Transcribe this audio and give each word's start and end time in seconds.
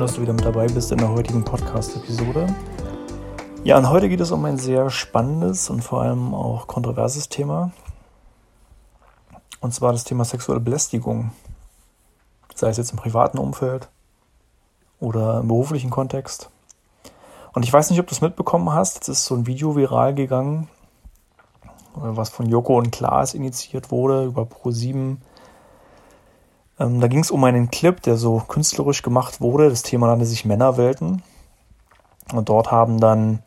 Dass 0.00 0.14
du 0.14 0.22
wieder 0.22 0.32
mit 0.32 0.46
dabei 0.46 0.66
bist 0.66 0.90
in 0.92 0.96
der 0.96 1.10
heutigen 1.10 1.44
Podcast-Episode. 1.44 2.46
Ja, 3.64 3.76
und 3.76 3.90
heute 3.90 4.08
geht 4.08 4.20
es 4.20 4.30
um 4.30 4.42
ein 4.46 4.56
sehr 4.56 4.88
spannendes 4.88 5.68
und 5.68 5.84
vor 5.84 6.00
allem 6.00 6.32
auch 6.32 6.66
kontroverses 6.66 7.28
Thema. 7.28 7.72
Und 9.60 9.74
zwar 9.74 9.92
das 9.92 10.04
Thema 10.04 10.24
sexuelle 10.24 10.62
Belästigung. 10.62 11.32
Sei 12.54 12.70
es 12.70 12.78
jetzt 12.78 12.92
im 12.92 12.96
privaten 12.96 13.36
Umfeld 13.36 13.90
oder 15.00 15.40
im 15.40 15.48
beruflichen 15.48 15.90
Kontext. 15.90 16.48
Und 17.52 17.66
ich 17.66 17.72
weiß 17.72 17.90
nicht, 17.90 18.00
ob 18.00 18.06
du 18.06 18.14
es 18.14 18.22
mitbekommen 18.22 18.72
hast. 18.72 18.94
Jetzt 18.94 19.08
ist 19.08 19.26
so 19.26 19.34
ein 19.34 19.46
Video 19.46 19.76
viral 19.76 20.14
gegangen, 20.14 20.68
was 21.94 22.30
von 22.30 22.46
Joko 22.46 22.78
und 22.78 22.90
Klaas 22.90 23.34
initiiert 23.34 23.90
wurde 23.90 24.24
über 24.24 24.44
Pro7 24.44 25.18
ähm, 26.80 27.00
da 27.00 27.06
ging 27.06 27.20
es 27.20 27.30
um 27.30 27.44
einen 27.44 27.70
Clip, 27.70 28.00
der 28.02 28.16
so 28.16 28.42
künstlerisch 28.48 29.02
gemacht 29.02 29.40
wurde. 29.40 29.68
Das 29.68 29.82
Thema 29.82 30.06
nannte 30.06 30.24
sich 30.24 30.44
Männerwelten. 30.44 31.22
Und 32.32 32.48
dort 32.48 32.70
haben 32.70 33.00
dann 33.00 33.40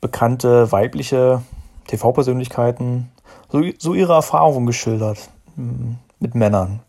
bekannte 0.00 0.70
weibliche 0.70 1.42
TV-Persönlichkeiten 1.88 3.10
so, 3.50 3.62
so, 3.78 3.94
ihre 3.94 4.14
Erfahrungen 4.14 4.66
geschildert 4.66 5.28
mm, 5.56 5.92
mit 6.20 6.34
Männern 6.34 6.80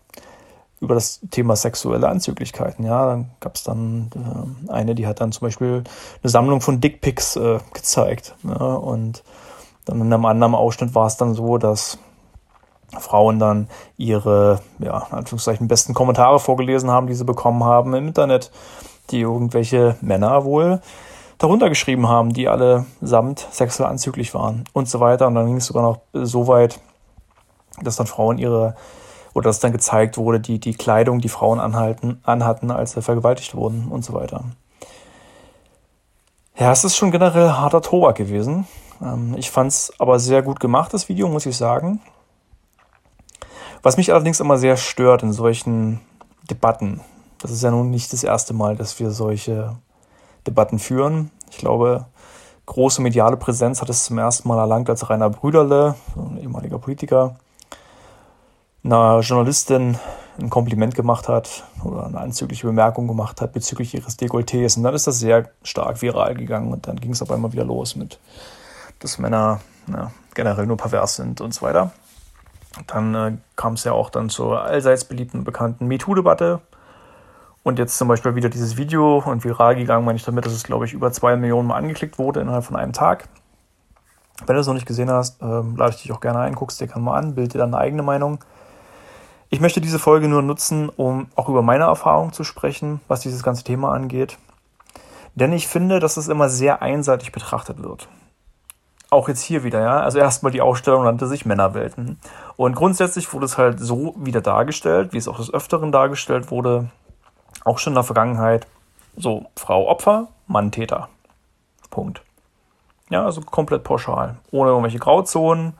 über 0.80 0.96
das 0.96 1.22
Thema 1.32 1.56
sexuelle 1.56 2.10
Anzüglichkeiten. 2.10 2.86
Ja, 2.86 3.06
dann 3.06 3.32
gab 3.40 3.56
es 3.56 3.64
dann 3.64 4.10
äh, 4.68 4.72
eine, 4.72 4.96
die 4.96 5.08
hat 5.08 5.22
dann 5.22 5.32
zum 5.32 5.48
Beispiel 5.48 5.84
eine 6.22 6.30
Sammlung 6.30 6.62
von 6.62 6.82
Dickpics 6.82 7.36
äh, 7.38 7.60
gezeigt. 7.74 8.36
Ja, 8.44 8.76
und 8.76 9.24
dann 9.86 10.02
in 10.02 10.14
einem 10.14 10.26
anderen 10.26 10.56
Ausschnitt 10.56 10.94
war 10.94 11.08
es 11.08 11.18
dann 11.18 11.34
so, 11.34 11.58
dass 11.58 11.98
Frauen 13.00 13.40
dann 13.40 13.68
ihre, 13.98 14.60
ja, 14.80 15.08
in 15.10 15.18
Anführungszeichen, 15.18 15.68
besten 15.68 15.94
Kommentare 15.94 16.40
vorgelesen 16.40 16.90
haben, 16.92 17.08
die 17.08 17.14
sie 17.14 17.26
bekommen 17.26 17.64
haben 17.64 17.94
im 17.94 18.08
Internet, 18.08 18.52
die 19.10 19.22
irgendwelche 19.22 19.96
Männer 20.02 20.46
wohl 20.46 20.82
darunter 21.44 21.68
geschrieben 21.68 22.08
haben, 22.08 22.32
die 22.32 22.48
alle 22.48 22.86
samt 23.02 23.48
sexuell 23.52 23.90
anzüglich 23.90 24.34
waren 24.34 24.64
und 24.72 24.88
so 24.88 25.02
weiter. 25.02 25.28
Und 25.28 25.36
dann 25.36 25.48
ging 25.48 25.58
es 25.58 25.66
sogar 25.66 25.84
noch 25.84 26.00
so 26.14 26.48
weit, 26.48 26.80
dass 27.82 27.98
dann 27.98 28.08
Frauen 28.08 28.38
ihre, 28.38 28.76
oder 29.34 29.50
dass 29.50 29.60
dann 29.60 29.74
gezeigt 29.74 30.18
wurde, 30.18 30.40
die, 30.40 30.60
die 30.60 30.74
Kleidung, 30.74 31.20
die 31.20 31.30
Frauen 31.30 31.60
anhalten, 31.60 32.22
anhatten, 32.24 32.72
als 32.72 32.94
sie 32.94 33.02
vergewaltigt 33.02 33.56
wurden 33.56 33.90
und 33.90 34.06
so 34.06 34.14
weiter. 34.14 34.46
Ja, 36.58 36.72
es 36.72 36.86
ist 36.86 36.96
schon 36.96 37.12
generell 37.12 37.50
harter 37.50 37.82
Tobak 37.82 38.16
gewesen. 38.16 38.68
Ähm, 39.02 39.36
ich 39.38 39.52
fand 39.52 39.72
es 39.72 39.92
aber 40.00 40.20
sehr 40.20 40.44
gut 40.44 40.62
gemacht, 40.62 40.94
das 40.94 41.10
Video, 41.10 41.28
muss 41.28 41.46
ich 41.46 41.58
sagen. 41.58 42.00
Was 43.84 43.98
mich 43.98 44.14
allerdings 44.14 44.39
immer 44.39 44.58
sehr 44.58 44.78
stört 44.78 45.23
in 45.23 45.34
solchen 45.34 46.00
Debatten, 46.50 47.02
das 47.39 47.52
ist 47.52 47.64
ja 47.64 47.70
nun 47.70 47.92
nicht 47.92 48.14
das 48.14 48.23
erste 48.23 48.53
Mal, 48.53 48.78
dass 48.78 48.98
wir 48.98 49.12
solche 49.12 49.75
Debatten 50.48 50.80
führen. 50.80 51.31
Ich 51.52 51.58
glaube, 51.58 52.06
große 52.66 53.02
mediale 53.02 53.35
Präsenz 53.35 53.81
hat 53.81 53.90
es 53.90 54.06
zum 54.06 54.18
ersten 54.18 54.47
Mal 54.47 54.58
erlangt, 54.58 54.90
als 54.90 55.09
Rainer 55.09 55.30
Brüderle, 55.30 55.96
ein 56.16 56.38
ehemaliger 56.38 56.80
Politiker, 56.80 57.35
einer 58.85 59.19
Journalistin 59.19 59.97
ein 60.40 60.50
Kompliment 60.50 60.96
gemacht 60.96 61.28
hat 61.28 61.66
oder 61.84 62.06
eine 62.06 62.22
anzügliche 62.22 62.66
Bemerkung 62.66 63.06
gemacht 63.09 63.41
hat 63.41 63.52
bezüglich 63.52 63.94
ihres 63.94 64.18
Dekolletés. 64.18 64.78
Und 64.78 64.84
dann 64.84 64.96
ist 64.96 65.08
das 65.08 65.19
sehr 65.19 65.50
stark 65.62 66.02
viral 66.02 66.35
gegangen 66.35 66.72
und 66.72 66.88
dann 66.88 66.96
ging 66.96 67.12
es 67.12 67.22
aber 67.22 67.35
immer 67.35 67.52
wieder 67.52 67.66
los 67.66 67.97
mit, 67.97 68.18
dass 69.00 69.18
Männer 69.18 69.59
ja, 69.91 70.12
generell 70.35 70.68
nur 70.68 70.78
pervers 70.78 71.18
sind 71.18 71.41
und 71.41 71.53
so 71.53 71.63
weiter. 71.63 71.91
Dann 72.88 73.16
äh, 73.16 73.38
kam 73.56 73.73
es 73.73 73.84
ja 73.84 73.91
auch 73.91 74.09
dann 74.09 74.29
zur 74.29 74.61
allseits 74.61 75.06
beliebten 75.06 75.39
und 75.39 75.44
bekannten 75.44 75.88
MeToo-Debatte. 75.88 76.61
Und 77.61 77.79
jetzt 77.79 77.97
zum 77.97 78.07
Beispiel 78.07 78.35
wieder 78.35 78.50
dieses 78.50 78.75
Video 78.75 79.19
und 79.19 79.44
viral 79.44 79.75
gegangen, 79.75 80.06
meine 80.06 80.17
ich 80.17 80.25
damit, 80.25 80.45
dass 80.45 80.53
es, 80.53 80.63
glaube 80.63 80.85
ich, 80.85 80.94
über 80.94 81.11
zwei 81.11 81.35
Millionen 81.38 81.67
Mal 81.67 81.78
angeklickt 81.78 82.17
wurde 82.17 82.41
innerhalb 82.41 82.66
von 82.66 82.75
einem 82.75 82.91
Tag. 82.91 83.29
Wenn 84.45 84.56
du 84.56 84.61
es 84.61 84.67
noch 84.67 84.73
nicht 84.73 84.88
gesehen 84.88 85.09
hast, 85.09 85.41
äh, 85.41 85.45
lade 85.45 85.91
ich 85.91 86.01
dich 86.01 86.11
auch 86.11 86.19
gerne 86.19 86.39
ein, 86.39 86.56
guckst 86.56 86.81
dir 86.81 86.88
gerne 86.88 87.03
mal 87.03 87.17
an, 87.17 87.35
bild 87.35 87.53
dir 87.53 87.59
dann 87.59 87.73
eine 87.73 87.81
eigene 87.81 88.03
Meinung. 88.03 88.44
Ich 89.50 89.61
möchte 89.61 89.79
diese 89.79 90.00
Folge 90.00 90.28
nur 90.28 90.41
nutzen, 90.41 90.90
um 90.90 91.28
auch 91.35 91.47
über 91.47 91.61
meine 91.61 91.84
Erfahrung 91.84 92.34
zu 92.34 92.44
sprechen, 92.44 93.00
was 93.07 93.22
dieses 93.22 93.44
ganze 93.44 93.63
Thema 93.63 93.94
angeht. 93.94 94.40
Denn 95.35 95.53
ich 95.53 95.67
finde, 95.67 96.00
dass 96.00 96.17
es 96.17 96.28
immer 96.28 96.50
sehr 96.50 96.81
einseitig 96.81 97.31
betrachtet 97.31 97.81
wird 97.81 98.07
auch 99.13 99.29
jetzt 99.29 99.41
hier 99.41 99.63
wieder, 99.63 99.81
ja. 99.81 100.01
Also 100.01 100.19
erstmal 100.19 100.51
die 100.51 100.62
Ausstellung 100.62 101.03
nannte 101.06 101.28
sich 101.28 101.46
Männerwelten. 101.46 102.19
Und 102.57 102.75
grundsätzlich 102.75 103.31
wurde 103.34 103.46
es 103.46 103.57
halt 103.57 103.79
so 103.79 104.16
wieder 104.18 104.41
dargestellt, 104.41 105.13
wie 105.13 105.18
es 105.18 105.28
auch 105.28 105.38
des 105.38 105.53
Öfteren 105.53 105.91
dargestellt 105.91 106.51
wurde, 106.51 106.90
auch 107.63 107.79
schon 107.79 107.91
in 107.91 107.96
der 107.96 108.03
Vergangenheit. 108.03 108.68
So, 109.16 109.46
Frau 109.56 109.88
Opfer, 109.88 110.28
Mann 110.47 110.72
Täter. 110.72 111.09
Punkt. 111.90 112.22
Ja, 113.09 113.23
also 113.23 113.41
komplett 113.41 113.84
pauschal. 113.84 114.38
Ohne 114.52 114.72
irgendwelche 114.72 115.00
Grauzonen. 115.00 115.73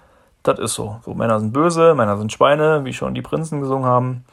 Das 0.44 0.60
ist 0.60 0.74
so. 0.74 1.00
So, 1.04 1.14
Männer 1.14 1.40
sind 1.40 1.54
böse, 1.54 1.96
Männer 1.96 2.18
sind 2.18 2.32
Schweine, 2.32 2.86
wie 2.86 2.94
schon 2.94 3.16
die 3.16 3.22
Prinzen 3.22 3.62
gesungen 3.62 3.86
haben. 3.86 4.26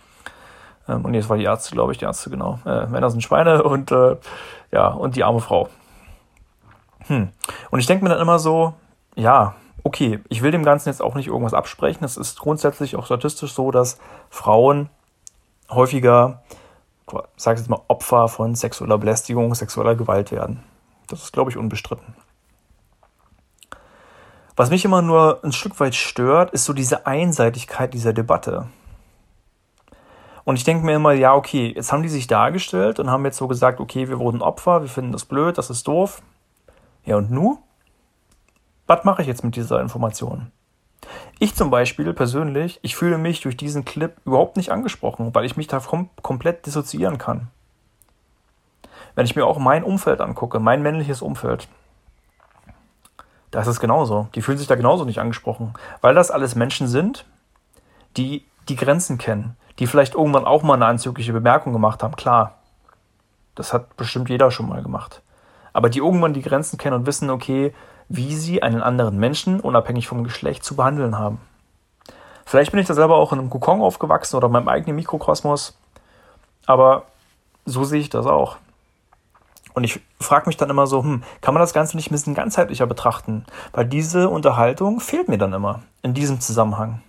Ähm, 0.88 1.04
und 1.04 1.14
jetzt 1.14 1.28
war 1.28 1.36
die 1.36 1.44
Ärzte, 1.44 1.72
glaube 1.72 1.92
ich, 1.92 1.98
die 1.98 2.04
Ärzte, 2.04 2.30
genau. 2.30 2.58
Äh, 2.66 2.86
Männer 2.86 3.10
sind 3.10 3.22
Schweine 3.22 3.62
und 3.62 3.90
äh, 3.90 4.16
ja, 4.72 4.88
und 4.88 5.16
die 5.16 5.24
arme 5.24 5.40
Frau. 5.40 5.68
Hm. 7.06 7.28
Und 7.70 7.78
ich 7.78 7.86
denke 7.86 8.04
mir 8.04 8.10
dann 8.10 8.20
immer 8.20 8.38
so, 8.38 8.74
ja, 9.16 9.54
okay, 9.84 10.20
ich 10.28 10.42
will 10.42 10.50
dem 10.50 10.64
Ganzen 10.64 10.88
jetzt 10.88 11.02
auch 11.02 11.14
nicht 11.14 11.28
irgendwas 11.28 11.54
absprechen. 11.54 12.04
Es 12.04 12.16
ist 12.16 12.38
grundsätzlich 12.38 12.96
auch 12.96 13.06
statistisch 13.06 13.52
so, 13.52 13.70
dass 13.70 13.98
Frauen 14.28 14.90
häufiger, 15.70 16.42
sag 17.36 17.54
ich 17.54 17.60
jetzt 17.60 17.70
mal, 17.70 17.80
Opfer 17.88 18.28
von 18.28 18.54
sexueller 18.54 18.98
Belästigung, 18.98 19.54
sexueller 19.54 19.94
Gewalt 19.94 20.32
werden. 20.32 20.62
Das 21.08 21.22
ist, 21.22 21.32
glaube 21.32 21.50
ich, 21.50 21.56
unbestritten. 21.56 22.14
Was 24.56 24.70
mich 24.70 24.84
immer 24.84 25.00
nur 25.00 25.42
ein 25.42 25.52
Stück 25.52 25.80
weit 25.80 25.94
stört, 25.94 26.50
ist 26.50 26.64
so 26.64 26.72
diese 26.72 27.06
Einseitigkeit 27.06 27.94
dieser 27.94 28.12
Debatte. 28.12 28.66
Und 30.44 30.56
ich 30.56 30.64
denke 30.64 30.84
mir 30.84 30.96
immer, 30.96 31.12
ja, 31.12 31.34
okay, 31.34 31.72
jetzt 31.74 31.92
haben 31.92 32.02
die 32.02 32.08
sich 32.08 32.26
dargestellt 32.26 32.98
und 32.98 33.10
haben 33.10 33.24
jetzt 33.24 33.36
so 33.36 33.48
gesagt, 33.48 33.80
okay, 33.80 34.08
wir 34.08 34.18
wurden 34.18 34.42
Opfer, 34.42 34.82
wir 34.82 34.88
finden 34.88 35.12
das 35.12 35.24
blöd, 35.24 35.58
das 35.58 35.70
ist 35.70 35.86
doof. 35.86 36.22
Ja, 37.04 37.16
und 37.16 37.30
nu? 37.30 37.58
Was 38.90 39.04
mache 39.04 39.22
ich 39.22 39.28
jetzt 39.28 39.44
mit 39.44 39.54
dieser 39.54 39.80
Information? 39.80 40.50
Ich 41.38 41.54
zum 41.54 41.70
Beispiel 41.70 42.12
persönlich, 42.12 42.80
ich 42.82 42.96
fühle 42.96 43.18
mich 43.18 43.40
durch 43.40 43.56
diesen 43.56 43.84
Clip 43.84 44.16
überhaupt 44.24 44.56
nicht 44.56 44.72
angesprochen, 44.72 45.32
weil 45.32 45.44
ich 45.44 45.56
mich 45.56 45.68
da 45.68 45.78
kom 45.78 46.10
komplett 46.22 46.66
dissoziieren 46.66 47.16
kann. 47.16 47.52
Wenn 49.14 49.26
ich 49.26 49.36
mir 49.36 49.46
auch 49.46 49.58
mein 49.58 49.84
Umfeld 49.84 50.20
angucke, 50.20 50.58
mein 50.58 50.82
männliches 50.82 51.22
Umfeld, 51.22 51.68
da 53.52 53.60
ist 53.60 53.68
es 53.68 53.78
genauso. 53.78 54.26
Die 54.34 54.42
fühlen 54.42 54.58
sich 54.58 54.66
da 54.66 54.74
genauso 54.74 55.04
nicht 55.04 55.20
angesprochen, 55.20 55.72
weil 56.00 56.16
das 56.16 56.32
alles 56.32 56.56
Menschen 56.56 56.88
sind, 56.88 57.26
die 58.16 58.44
die 58.68 58.74
Grenzen 58.74 59.18
kennen, 59.18 59.56
die 59.78 59.86
vielleicht 59.86 60.16
irgendwann 60.16 60.46
auch 60.46 60.64
mal 60.64 60.74
eine 60.74 60.86
anzügliche 60.86 61.32
Bemerkung 61.32 61.72
gemacht 61.72 62.02
haben. 62.02 62.16
Klar, 62.16 62.58
das 63.54 63.72
hat 63.72 63.96
bestimmt 63.96 64.30
jeder 64.30 64.50
schon 64.50 64.68
mal 64.68 64.82
gemacht. 64.82 65.22
Aber 65.72 65.90
die 65.90 66.00
irgendwann 66.00 66.34
die 66.34 66.42
Grenzen 66.42 66.76
kennen 66.76 66.96
und 66.96 67.06
wissen, 67.06 67.30
okay, 67.30 67.72
wie 68.10 68.34
sie 68.34 68.62
einen 68.62 68.82
anderen 68.82 69.18
Menschen, 69.18 69.60
unabhängig 69.60 70.08
vom 70.08 70.24
Geschlecht, 70.24 70.64
zu 70.64 70.74
behandeln 70.74 71.16
haben. 71.16 71.40
Vielleicht 72.44 72.72
bin 72.72 72.80
ich 72.80 72.88
da 72.88 72.94
selber 72.94 73.14
auch 73.14 73.32
in 73.32 73.38
einem 73.38 73.50
Kokon 73.50 73.80
aufgewachsen 73.80 74.36
oder 74.36 74.48
in 74.48 74.52
meinem 74.52 74.68
eigenen 74.68 74.96
Mikrokosmos, 74.96 75.78
aber 76.66 77.04
so 77.64 77.84
sehe 77.84 78.00
ich 78.00 78.10
das 78.10 78.26
auch. 78.26 78.56
Und 79.74 79.84
ich 79.84 80.00
frage 80.18 80.48
mich 80.48 80.56
dann 80.56 80.70
immer 80.70 80.88
so, 80.88 81.04
hm, 81.04 81.22
kann 81.40 81.54
man 81.54 81.60
das 81.60 81.72
Ganze 81.72 81.96
nicht 81.96 82.10
ein 82.10 82.14
bisschen 82.14 82.34
ganzheitlicher 82.34 82.88
betrachten? 82.88 83.46
Weil 83.70 83.86
diese 83.86 84.28
Unterhaltung 84.28 84.98
fehlt 84.98 85.28
mir 85.28 85.38
dann 85.38 85.52
immer 85.52 85.82
in 86.02 86.12
diesem 86.12 86.40
Zusammenhang. 86.40 87.02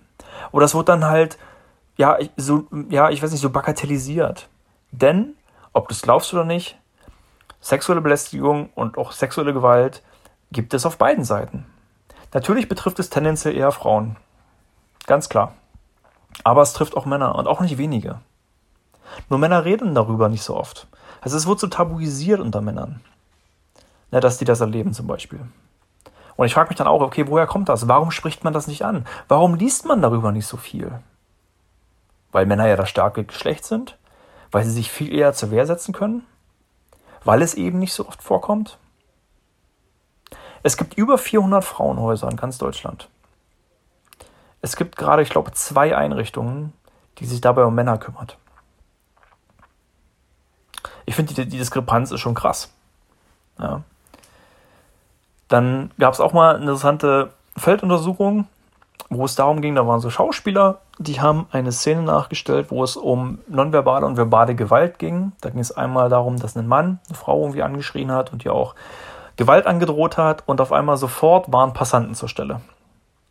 Oder 0.52 0.66
es 0.66 0.76
wird 0.76 0.88
dann 0.88 1.06
halt, 1.06 1.40
ja, 1.98 2.20
so, 2.38 2.68
ja, 2.90 3.10
ich 3.10 3.24
weiß 3.24 3.32
nicht, 3.32 3.42
so 3.42 3.50
bagatellisiert. 3.50 4.48
Denn, 4.92 5.34
ob 5.74 5.88
du 5.88 5.96
es 5.96 6.04
glaubst 6.04 6.32
oder 6.36 6.46
nicht, 6.46 6.78
sexuelle 7.60 8.02
Belästigung 8.02 8.70
und 8.76 9.00
auch 9.00 9.12
sexuelle 9.12 9.54
Gewalt 9.54 10.04
gibt 10.52 10.74
es 10.74 10.86
auf 10.86 10.98
beiden 10.98 11.24
Seiten. 11.24 11.66
Natürlich 12.34 12.70
betrifft 12.70 13.00
es 13.00 13.10
tendenziell 13.10 13.56
eher 13.56 13.72
Frauen. 13.72 14.18
Ganz 15.08 15.30
klar. 15.30 15.54
Aber 16.44 16.62
es 16.62 16.74
trifft 16.74 16.96
auch 16.96 17.06
Männer 17.06 17.36
und 17.36 17.48
auch 17.48 17.62
nicht 17.62 17.78
wenige. 17.78 18.20
Nur 19.30 19.40
Männer 19.40 19.66
reden 19.66 19.96
darüber 19.96 20.30
nicht 20.30 20.44
so 20.44 20.56
oft. 20.56 20.88
Also 21.20 21.38
es 21.38 21.48
wird 21.48 21.60
so 21.60 21.68
tabuisiert 21.68 22.40
unter 22.40 22.62
Männern. 22.62 23.02
Ja, 24.12 24.20
dass 24.20 24.38
die 24.38 24.46
das 24.46 24.62
erleben 24.62 24.94
zum 24.94 25.08
Beispiel. 25.08 25.40
Und 26.36 26.46
ich 26.46 26.54
frage 26.54 26.70
mich 26.70 26.78
dann 26.78 26.88
auch, 26.88 27.02
okay, 27.02 27.28
woher 27.28 27.48
kommt 27.48 27.70
das? 27.70 27.88
Warum 27.88 28.12
spricht 28.12 28.44
man 28.44 28.54
das 28.54 28.68
nicht 28.68 28.84
an? 28.84 29.06
Warum 29.28 29.56
liest 29.56 29.86
man 29.86 30.02
darüber 30.02 30.32
nicht 30.32 30.48
so 30.48 30.58
viel? 30.58 30.92
Weil 32.32 32.46
Männer 32.46 32.68
ja 32.68 32.76
das 32.76 32.90
starke 32.90 33.24
Geschlecht 33.24 33.66
sind? 33.66 33.98
Weil 34.52 34.64
sie 34.64 34.72
sich 34.72 34.92
viel 34.92 35.14
eher 35.14 35.34
zur 35.34 35.52
Wehr 35.52 35.66
setzen 35.66 35.94
können? 35.94 36.26
Weil 37.24 37.42
es 37.42 37.54
eben 37.54 37.80
nicht 37.80 37.94
so 37.94 38.08
oft 38.08 38.24
vorkommt? 38.24 38.78
Es 40.64 40.78
gibt 40.78 40.96
über 40.96 41.18
400 41.18 41.64
Frauenhäuser 41.64 42.30
in 42.30 42.38
ganz 42.38 42.58
Deutschland. 42.58 43.10
Es 44.62 44.76
gibt 44.76 44.96
gerade, 44.96 45.22
ich 45.22 45.30
glaube, 45.30 45.52
zwei 45.54 45.96
Einrichtungen, 45.98 46.74
die 47.18 47.26
sich 47.26 47.42
dabei 47.42 47.64
um 47.66 47.74
Männer 47.74 47.98
kümmert. 47.98 48.38
Ich 51.06 51.16
finde, 51.16 51.34
die, 51.34 51.48
die 51.48 51.58
Diskrepanz 51.58 52.12
ist 52.12 52.20
schon 52.20 52.36
krass. 52.36 52.72
Ja. 53.60 53.82
Dann 55.48 55.92
gab 56.00 56.14
es 56.14 56.20
auch 56.20 56.34
mal 56.34 56.56
eine 56.56 56.62
interessante 56.62 57.34
Felduntersuchung, 57.58 58.48
wo 59.10 59.26
es 59.26 59.36
darum 59.36 59.62
ging, 59.62 59.76
da 59.76 59.86
waren 59.86 60.00
so 60.00 60.10
Schauspieler, 60.10 60.80
die 60.98 61.20
haben 61.20 61.48
eine 61.52 61.74
Szene 61.74 62.04
nachgestellt, 62.04 62.72
wo 62.72 62.84
es 62.84 62.96
um 62.96 63.40
nonverbale 63.48 64.06
und 64.06 64.16
verbale 64.16 64.56
Gewalt 64.56 65.00
ging. 65.00 65.34
Da 65.42 65.50
ging 65.50 65.60
es 65.60 65.72
einmal 65.72 66.08
darum, 66.08 66.38
dass 66.38 66.56
ein 66.56 66.68
Mann 66.68 67.00
eine 67.10 67.18
Frau 67.18 67.42
irgendwie 67.42 67.64
angeschrien 67.64 68.12
hat 68.12 68.32
und 68.32 68.46
ihr 68.46 68.54
auch 68.54 68.74
Gewalt 69.42 69.66
angedroht 69.66 70.18
hat 70.18 70.44
und 70.46 70.62
auf 70.62 70.72
einmal 70.72 70.98
sofort 70.98 71.52
waren 71.52 71.74
Passanten 71.74 72.14
zur 72.14 72.30
Stelle, 72.30 72.62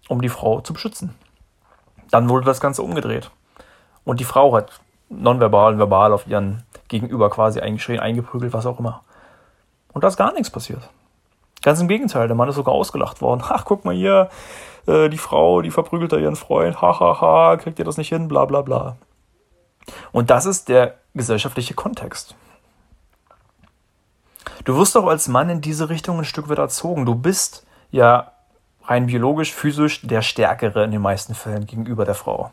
um 0.08 0.20
die 0.20 0.28
Frau 0.28 0.60
zu 0.60 0.72
beschützen. 0.72 1.14
Dann 2.10 2.28
wurde 2.28 2.46
das 2.46 2.60
Ganze 2.60 2.82
umgedreht 2.82 3.30
und 4.02 4.18
die 4.18 4.24
Frau 4.24 4.52
hat 4.56 4.80
nonverbal 5.08 5.74
und 5.74 5.78
verbal 5.78 6.12
auf 6.12 6.26
ihren 6.26 6.64
Gegenüber 6.88 7.30
quasi 7.30 7.60
eingeschrien, 7.60 8.00
eingeprügelt, 8.00 8.52
was 8.52 8.66
auch 8.66 8.80
immer. 8.80 9.04
Und 9.92 10.02
da 10.02 10.08
ist 10.08 10.16
gar 10.16 10.32
nichts 10.32 10.50
passiert. 10.50 10.90
Ganz 11.62 11.80
im 11.80 11.86
Gegenteil, 11.86 12.26
der 12.26 12.36
Mann 12.36 12.48
ist 12.48 12.56
sogar 12.56 12.74
ausgelacht 12.74 13.22
worden. 13.22 13.44
Ach, 13.48 13.64
guck 13.64 13.84
mal 13.84 13.94
hier, 13.94 14.30
äh, 14.88 15.10
die 15.10 15.18
Frau, 15.18 15.62
die 15.62 15.70
verprügelt 15.70 16.10
da 16.10 16.16
ihren 16.16 16.34
Freund, 16.34 16.82
hahaha, 16.82 17.20
ha, 17.20 17.50
ha, 17.50 17.56
kriegt 17.56 17.78
ihr 17.78 17.84
das 17.84 17.98
nicht 17.98 18.08
hin, 18.08 18.26
bla 18.26 18.46
bla 18.46 18.62
bla. 18.62 18.96
Und 20.10 20.30
das 20.30 20.44
ist 20.44 20.68
der 20.68 20.96
gesellschaftliche 21.14 21.74
Kontext. 21.74 22.34
Du 24.64 24.76
wirst 24.76 24.94
doch 24.94 25.06
als 25.06 25.28
Mann 25.28 25.48
in 25.48 25.60
diese 25.60 25.88
Richtung 25.88 26.18
ein 26.18 26.24
Stück 26.24 26.48
weit 26.48 26.58
erzogen. 26.58 27.06
Du 27.06 27.14
bist 27.14 27.66
ja 27.90 28.32
rein 28.84 29.06
biologisch, 29.06 29.52
physisch 29.52 30.02
der 30.02 30.22
Stärkere 30.22 30.84
in 30.84 30.90
den 30.90 31.00
meisten 31.00 31.34
Fällen 31.34 31.66
gegenüber 31.66 32.04
der 32.04 32.14
Frau. 32.14 32.50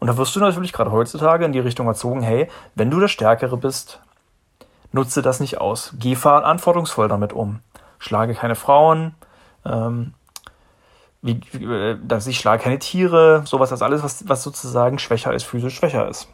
Und 0.00 0.08
da 0.08 0.16
wirst 0.16 0.34
du 0.36 0.40
natürlich 0.40 0.72
gerade 0.72 0.92
heutzutage 0.92 1.44
in 1.44 1.52
die 1.52 1.60
Richtung 1.60 1.86
erzogen, 1.86 2.22
hey, 2.22 2.48
wenn 2.74 2.90
du 2.90 3.00
der 3.00 3.08
Stärkere 3.08 3.56
bist, 3.56 4.00
nutze 4.92 5.22
das 5.22 5.40
nicht 5.40 5.60
aus. 5.60 5.94
Geh 5.98 6.14
verantwortungsvoll 6.14 7.08
damit 7.08 7.32
um. 7.32 7.60
Schlage 7.98 8.34
keine 8.34 8.54
Frauen, 8.54 9.14
ähm, 9.64 10.14
wie, 11.22 11.40
wie, 11.52 11.96
dass 12.06 12.26
ich 12.26 12.38
schlage 12.38 12.62
keine 12.62 12.78
Tiere, 12.78 13.42
sowas, 13.46 13.70
das 13.70 13.82
alles, 13.82 14.02
was, 14.02 14.28
was 14.28 14.42
sozusagen 14.42 14.98
schwächer 14.98 15.32
ist, 15.32 15.44
physisch 15.44 15.76
schwächer 15.76 16.08
ist. 16.08 16.28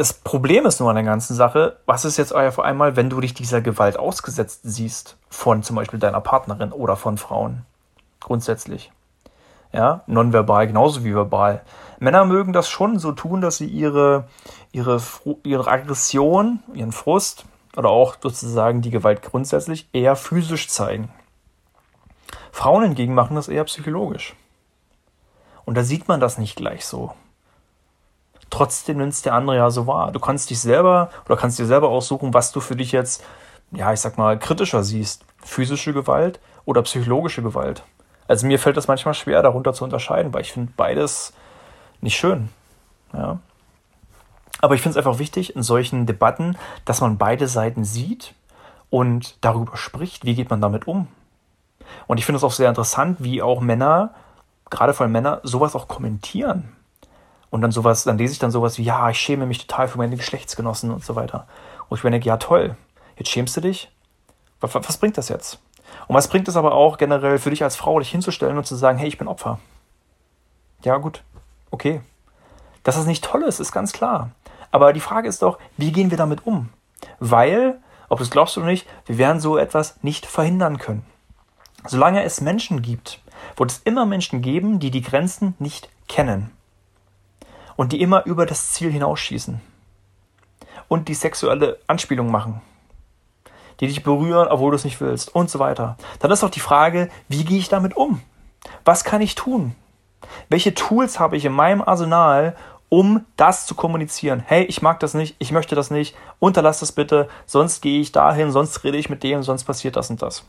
Das 0.00 0.14
Problem 0.14 0.64
ist 0.64 0.80
nur 0.80 0.88
an 0.88 0.96
der 0.96 1.04
ganzen 1.04 1.36
Sache, 1.36 1.76
was 1.84 2.06
ist 2.06 2.16
jetzt 2.16 2.32
vor 2.32 2.64
einmal, 2.64 2.96
wenn 2.96 3.10
du 3.10 3.20
dich 3.20 3.34
dieser 3.34 3.60
Gewalt 3.60 3.98
ausgesetzt 3.98 4.60
siehst, 4.62 5.18
von 5.28 5.62
zum 5.62 5.76
Beispiel 5.76 5.98
deiner 5.98 6.22
Partnerin 6.22 6.72
oder 6.72 6.96
von 6.96 7.18
Frauen? 7.18 7.66
Grundsätzlich. 8.18 8.90
Ja, 9.74 10.02
nonverbal 10.06 10.68
genauso 10.68 11.04
wie 11.04 11.14
verbal. 11.14 11.60
Männer 11.98 12.24
mögen 12.24 12.54
das 12.54 12.70
schon 12.70 12.98
so 12.98 13.12
tun, 13.12 13.42
dass 13.42 13.58
sie 13.58 13.66
ihre, 13.66 14.26
ihre, 14.72 15.02
ihre 15.42 15.70
Aggression, 15.70 16.60
ihren 16.72 16.92
Frust 16.92 17.44
oder 17.76 17.90
auch 17.90 18.16
sozusagen 18.22 18.80
die 18.80 18.88
Gewalt 18.88 19.20
grundsätzlich 19.20 19.86
eher 19.92 20.16
physisch 20.16 20.70
zeigen. 20.70 21.10
Frauen 22.52 22.84
hingegen 22.84 23.12
machen 23.12 23.36
das 23.36 23.48
eher 23.48 23.64
psychologisch. 23.64 24.34
Und 25.66 25.74
da 25.74 25.84
sieht 25.84 26.08
man 26.08 26.20
das 26.20 26.38
nicht 26.38 26.56
gleich 26.56 26.86
so. 26.86 27.12
Trotzdem 28.50 28.98
nimmt 28.98 29.12
es 29.12 29.22
der 29.22 29.34
andere 29.34 29.56
ja 29.56 29.70
so 29.70 29.86
wahr. 29.86 30.12
Du 30.12 30.20
kannst 30.20 30.50
dich 30.50 30.60
selber 30.60 31.10
oder 31.26 31.36
kannst 31.36 31.58
dir 31.58 31.66
selber 31.66 31.88
aussuchen, 31.88 32.34
was 32.34 32.52
du 32.52 32.60
für 32.60 32.76
dich 32.76 32.92
jetzt, 32.92 33.24
ja, 33.70 33.92
ich 33.92 34.00
sag 34.00 34.18
mal, 34.18 34.38
kritischer 34.38 34.82
siehst. 34.82 35.24
Physische 35.42 35.92
Gewalt 35.92 36.40
oder 36.64 36.82
psychologische 36.82 37.42
Gewalt. 37.42 37.82
Also 38.26 38.46
mir 38.46 38.58
fällt 38.58 38.76
das 38.76 38.88
manchmal 38.88 39.14
schwer, 39.14 39.42
darunter 39.42 39.72
zu 39.72 39.84
unterscheiden, 39.84 40.32
weil 40.34 40.42
ich 40.42 40.52
finde 40.52 40.72
beides 40.76 41.32
nicht 42.00 42.16
schön. 42.16 42.48
Ja. 43.12 43.38
Aber 44.60 44.74
ich 44.74 44.82
finde 44.82 44.98
es 44.98 45.04
einfach 45.04 45.18
wichtig 45.18 45.56
in 45.56 45.62
solchen 45.62 46.06
Debatten, 46.06 46.56
dass 46.84 47.00
man 47.00 47.18
beide 47.18 47.48
Seiten 47.48 47.84
sieht 47.84 48.34
und 48.90 49.36
darüber 49.40 49.76
spricht, 49.76 50.24
wie 50.24 50.34
geht 50.34 50.50
man 50.50 50.60
damit 50.60 50.86
um. 50.86 51.08
Und 52.06 52.18
ich 52.18 52.26
finde 52.26 52.36
es 52.36 52.44
auch 52.44 52.52
sehr 52.52 52.68
interessant, 52.68 53.18
wie 53.20 53.42
auch 53.42 53.60
Männer, 53.60 54.14
gerade 54.68 54.92
vor 54.92 55.04
allem 55.04 55.12
Männer, 55.12 55.40
sowas 55.42 55.74
auch 55.74 55.88
kommentieren. 55.88 56.76
Und 57.50 57.62
dann 57.62 57.72
sowas, 57.72 58.04
dann 58.04 58.16
lese 58.16 58.32
ich 58.32 58.38
dann 58.38 58.52
sowas 58.52 58.78
wie, 58.78 58.84
ja, 58.84 59.10
ich 59.10 59.18
schäme 59.18 59.44
mich 59.44 59.66
total 59.66 59.88
für 59.88 59.98
meine 59.98 60.16
Geschlechtsgenossen 60.16 60.90
und 60.90 61.04
so 61.04 61.16
weiter. 61.16 61.46
Und 61.88 61.96
ich 61.96 62.02
denke, 62.02 62.26
ja 62.26 62.36
toll, 62.36 62.76
jetzt 63.16 63.28
schämst 63.28 63.56
du 63.56 63.60
dich? 63.60 63.90
Was, 64.60 64.74
was 64.74 64.98
bringt 64.98 65.18
das 65.18 65.28
jetzt? 65.28 65.58
Und 66.06 66.14
was 66.14 66.28
bringt 66.28 66.46
es 66.46 66.56
aber 66.56 66.72
auch 66.72 66.96
generell 66.96 67.38
für 67.38 67.50
dich 67.50 67.64
als 67.64 67.74
Frau, 67.74 67.98
dich 67.98 68.10
hinzustellen 68.10 68.56
und 68.56 68.66
zu 68.66 68.76
sagen, 68.76 68.98
hey, 68.98 69.08
ich 69.08 69.18
bin 69.18 69.26
Opfer? 69.26 69.58
Ja, 70.84 70.96
gut, 70.98 71.24
okay. 71.72 72.00
Dass 72.84 72.94
das 72.94 73.06
nicht 73.06 73.24
toll 73.24 73.42
ist, 73.42 73.58
ist 73.58 73.72
ganz 73.72 73.92
klar. 73.92 74.30
Aber 74.70 74.92
die 74.92 75.00
Frage 75.00 75.28
ist 75.28 75.42
doch, 75.42 75.58
wie 75.76 75.90
gehen 75.90 76.10
wir 76.10 76.18
damit 76.18 76.46
um? 76.46 76.68
Weil, 77.18 77.80
ob 78.08 78.18
du 78.18 78.24
es 78.24 78.30
glaubst 78.30 78.56
oder 78.56 78.66
nicht, 78.66 78.86
wir 79.06 79.18
werden 79.18 79.40
so 79.40 79.58
etwas 79.58 79.98
nicht 80.02 80.24
verhindern 80.24 80.78
können. 80.78 81.04
Solange 81.84 82.22
es 82.22 82.40
Menschen 82.40 82.80
gibt, 82.80 83.20
wird 83.56 83.72
es 83.72 83.78
immer 83.78 84.06
Menschen 84.06 84.40
geben, 84.40 84.78
die 84.78 84.92
die 84.92 85.02
Grenzen 85.02 85.54
nicht 85.58 85.88
kennen 86.06 86.52
und 87.80 87.92
die 87.92 88.02
immer 88.02 88.26
über 88.26 88.44
das 88.44 88.74
Ziel 88.74 88.92
hinausschießen 88.92 89.58
und 90.88 91.08
die 91.08 91.14
sexuelle 91.14 91.78
Anspielung 91.86 92.30
machen, 92.30 92.60
die 93.80 93.86
dich 93.86 94.02
berühren, 94.02 94.48
obwohl 94.48 94.72
du 94.72 94.76
es 94.76 94.84
nicht 94.84 95.00
willst 95.00 95.34
und 95.34 95.48
so 95.48 95.60
weiter. 95.60 95.96
Dann 96.18 96.30
ist 96.30 96.42
doch 96.42 96.50
die 96.50 96.60
Frage, 96.60 97.08
wie 97.28 97.42
gehe 97.42 97.56
ich 97.56 97.70
damit 97.70 97.96
um? 97.96 98.20
Was 98.84 99.02
kann 99.02 99.22
ich 99.22 99.34
tun? 99.34 99.74
Welche 100.50 100.74
Tools 100.74 101.18
habe 101.18 101.38
ich 101.38 101.46
in 101.46 101.52
meinem 101.52 101.80
Arsenal, 101.80 102.54
um 102.90 103.24
das 103.38 103.64
zu 103.64 103.74
kommunizieren. 103.74 104.42
Hey, 104.44 104.64
ich 104.64 104.82
mag 104.82 105.00
das 105.00 105.14
nicht, 105.14 105.36
ich 105.38 105.50
möchte 105.50 105.74
das 105.74 105.90
nicht, 105.90 106.14
unterlass 106.38 106.80
das 106.80 106.92
bitte, 106.92 107.30
sonst 107.46 107.80
gehe 107.80 108.02
ich 108.02 108.12
dahin, 108.12 108.52
sonst 108.52 108.84
rede 108.84 108.98
ich 108.98 109.08
mit 109.08 109.22
dem, 109.22 109.42
sonst 109.42 109.64
passiert 109.64 109.96
das 109.96 110.10
und 110.10 110.20
das. 110.20 110.44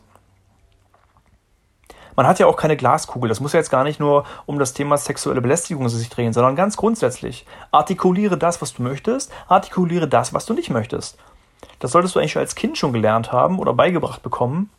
Man 2.21 2.27
hat 2.27 2.37
ja 2.37 2.45
auch 2.45 2.55
keine 2.55 2.77
Glaskugel. 2.77 3.29
Das 3.29 3.39
muss 3.39 3.53
ja 3.53 3.59
jetzt 3.59 3.71
gar 3.71 3.83
nicht 3.83 3.99
nur 3.99 4.25
um 4.45 4.59
das 4.59 4.73
Thema 4.73 4.95
sexuelle 4.95 5.41
Belästigung 5.41 5.89
sich 5.89 6.07
drehen, 6.07 6.33
sondern 6.33 6.55
ganz 6.55 6.77
grundsätzlich. 6.77 7.47
Artikuliere 7.71 8.37
das, 8.37 8.61
was 8.61 8.75
du 8.75 8.83
möchtest, 8.83 9.33
artikuliere 9.47 10.07
das, 10.07 10.31
was 10.31 10.45
du 10.45 10.53
nicht 10.53 10.69
möchtest. 10.69 11.17
Das 11.79 11.93
solltest 11.93 12.13
du 12.13 12.19
eigentlich 12.19 12.37
als 12.37 12.53
Kind 12.53 12.77
schon 12.77 12.93
gelernt 12.93 13.31
haben 13.31 13.57
oder 13.57 13.73
beigebracht 13.73 14.21
bekommen. 14.21 14.69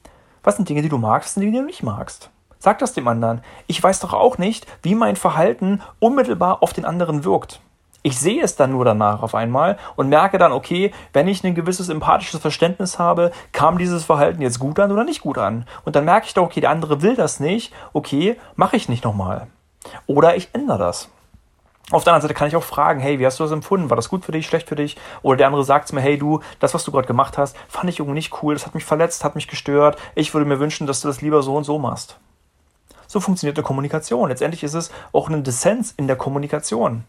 Was 0.44 0.54
sind 0.54 0.68
Dinge, 0.68 0.82
die 0.82 0.88
du 0.88 0.98
magst, 0.98 1.34
sind 1.34 1.40
Dinge, 1.40 1.50
die 1.54 1.58
du 1.58 1.66
nicht 1.66 1.82
magst? 1.82 2.30
Sag 2.60 2.78
das 2.78 2.92
dem 2.92 3.08
anderen. 3.08 3.42
Ich 3.66 3.82
weiß 3.82 3.98
doch 3.98 4.12
auch 4.12 4.38
nicht, 4.38 4.68
wie 4.84 4.94
mein 4.94 5.16
Verhalten 5.16 5.82
unmittelbar 5.98 6.62
auf 6.62 6.72
den 6.72 6.84
anderen 6.84 7.24
wirkt. 7.24 7.60
Ich 8.04 8.18
sehe 8.18 8.42
es 8.42 8.56
dann 8.56 8.72
nur 8.72 8.84
danach 8.84 9.22
auf 9.22 9.34
einmal 9.34 9.78
und 9.94 10.08
merke 10.08 10.36
dann, 10.36 10.50
okay, 10.50 10.92
wenn 11.12 11.28
ich 11.28 11.44
ein 11.44 11.54
gewisses 11.54 11.88
empathisches 11.88 12.40
Verständnis 12.40 12.98
habe, 12.98 13.30
kam 13.52 13.78
dieses 13.78 14.04
Verhalten 14.04 14.42
jetzt 14.42 14.58
gut 14.58 14.80
an 14.80 14.90
oder 14.90 15.04
nicht 15.04 15.20
gut 15.20 15.38
an. 15.38 15.66
Und 15.84 15.94
dann 15.94 16.04
merke 16.04 16.26
ich 16.26 16.34
doch, 16.34 16.44
okay, 16.44 16.60
der 16.60 16.70
andere 16.70 17.00
will 17.02 17.14
das 17.14 17.38
nicht, 17.38 17.72
okay, 17.92 18.36
mache 18.56 18.76
ich 18.76 18.88
nicht 18.88 19.04
nochmal. 19.04 19.46
Oder 20.06 20.36
ich 20.36 20.48
ändere 20.52 20.78
das. 20.78 21.08
Auf 21.92 22.04
der 22.04 22.12
anderen 22.12 22.22
Seite 22.28 22.34
kann 22.34 22.48
ich 22.48 22.56
auch 22.56 22.62
fragen, 22.62 23.00
hey, 23.00 23.18
wie 23.18 23.26
hast 23.26 23.38
du 23.38 23.44
das 23.44 23.52
empfunden? 23.52 23.90
War 23.90 23.96
das 23.96 24.08
gut 24.08 24.24
für 24.24 24.32
dich, 24.32 24.46
schlecht 24.46 24.68
für 24.68 24.76
dich? 24.76 24.96
Oder 25.22 25.36
der 25.36 25.46
andere 25.46 25.64
sagt 25.64 25.92
mir, 25.92 26.00
hey 26.00 26.16
du, 26.16 26.40
das, 26.58 26.74
was 26.74 26.84
du 26.84 26.90
gerade 26.90 27.06
gemacht 27.06 27.38
hast, 27.38 27.56
fand 27.68 27.88
ich 27.88 27.98
irgendwie 27.98 28.14
nicht 28.14 28.42
cool, 28.42 28.54
das 28.54 28.66
hat 28.66 28.74
mich 28.74 28.84
verletzt, 28.84 29.24
hat 29.24 29.34
mich 29.34 29.46
gestört. 29.46 29.98
Ich 30.14 30.32
würde 30.32 30.46
mir 30.46 30.58
wünschen, 30.58 30.86
dass 30.86 31.02
du 31.02 31.08
das 31.08 31.20
lieber 31.20 31.42
so 31.42 31.54
und 31.54 31.64
so 31.64 31.78
machst. 31.78 32.18
So 33.06 33.20
funktioniert 33.20 33.58
eine 33.58 33.64
Kommunikation. 33.64 34.30
Letztendlich 34.30 34.64
ist 34.64 34.74
es 34.74 34.90
auch 35.12 35.28
ein 35.28 35.44
Dissens 35.44 35.92
in 35.96 36.06
der 36.06 36.16
Kommunikation. 36.16 37.04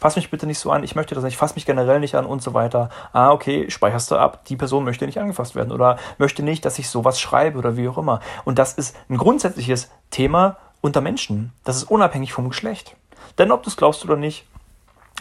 Fass 0.00 0.16
mich 0.16 0.30
bitte 0.30 0.46
nicht 0.46 0.58
so 0.58 0.70
an, 0.70 0.82
ich 0.82 0.96
möchte 0.96 1.14
das 1.14 1.22
nicht, 1.22 1.36
fass 1.36 1.54
mich 1.54 1.66
generell 1.66 2.00
nicht 2.00 2.14
an 2.14 2.24
und 2.24 2.42
so 2.42 2.54
weiter. 2.54 2.88
Ah, 3.12 3.32
okay, 3.32 3.70
speicherst 3.70 4.10
du 4.10 4.16
ab, 4.16 4.46
die 4.46 4.56
Person 4.56 4.82
möchte 4.82 5.04
nicht 5.04 5.20
angefasst 5.20 5.54
werden 5.54 5.72
oder 5.72 5.98
möchte 6.16 6.42
nicht, 6.42 6.64
dass 6.64 6.78
ich 6.78 6.88
sowas 6.88 7.20
schreibe 7.20 7.58
oder 7.58 7.76
wie 7.76 7.86
auch 7.86 7.98
immer. 7.98 8.20
Und 8.46 8.58
das 8.58 8.72
ist 8.72 8.96
ein 9.10 9.18
grundsätzliches 9.18 9.90
Thema 10.10 10.56
unter 10.80 11.02
Menschen. 11.02 11.52
Das 11.64 11.76
ist 11.76 11.84
unabhängig 11.84 12.32
vom 12.32 12.48
Geschlecht. 12.48 12.96
Denn 13.36 13.52
ob 13.52 13.62
du 13.62 13.68
es 13.68 13.76
glaubst 13.76 14.02
oder 14.02 14.16
nicht, 14.16 14.46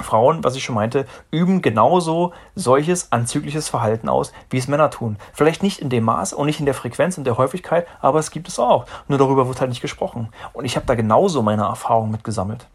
Frauen, 0.01 0.45
was 0.45 0.55
ich 0.55 0.63
schon 0.63 0.75
meinte, 0.75 1.05
üben 1.29 1.61
genauso 1.61 2.31
solches 2.55 3.11
anzügliches 3.11 3.67
Verhalten 3.67 4.07
aus, 4.07 4.31
wie 4.49 4.57
es 4.57 4.69
Männer 4.69 4.89
tun. 4.91 5.17
Vielleicht 5.33 5.61
nicht 5.61 5.79
in 5.79 5.89
dem 5.89 6.05
Maß 6.05 6.31
und 6.31 6.45
nicht 6.45 6.61
in 6.61 6.65
der 6.65 6.73
Frequenz 6.73 7.17
und 7.17 7.25
der 7.25 7.37
Häufigkeit, 7.37 7.85
aber 7.99 8.19
es 8.19 8.31
gibt 8.31 8.47
es 8.47 8.59
auch. 8.59 8.85
Nur 9.09 9.19
darüber 9.19 9.49
wird 9.49 9.59
halt 9.59 9.71
nicht 9.71 9.81
gesprochen. 9.81 10.29
Und 10.53 10.63
ich 10.63 10.77
habe 10.77 10.85
da 10.85 10.95
genauso 10.95 11.41
meine 11.41 11.63
Erfahrungen 11.63 12.11
mit 12.11 12.23
gesammelt. 12.23 12.65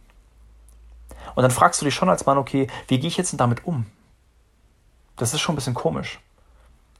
Und 1.34 1.42
dann 1.42 1.50
fragst 1.50 1.80
du 1.80 1.84
dich 1.84 1.94
schon 1.94 2.08
als 2.08 2.26
Mann, 2.26 2.38
okay, 2.38 2.68
wie 2.88 2.98
gehe 2.98 3.08
ich 3.08 3.16
jetzt 3.16 3.32
denn 3.32 3.38
damit 3.38 3.66
um? 3.66 3.86
Das 5.16 5.34
ist 5.34 5.40
schon 5.40 5.54
ein 5.54 5.56
bisschen 5.56 5.74
komisch. 5.74 6.20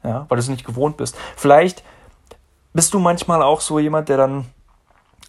Ja, 0.03 0.27
weil 0.29 0.37
du 0.37 0.41
es 0.41 0.49
nicht 0.49 0.67
gewohnt 0.67 0.97
bist. 0.99 1.17
Vielleicht 1.37 1.83
bist 2.75 2.93
du 2.93 2.99
manchmal 2.99 3.43
auch 3.43 3.61
so 3.61 3.79
jemand, 3.79 4.09
der 4.09 4.19
dann 4.19 4.47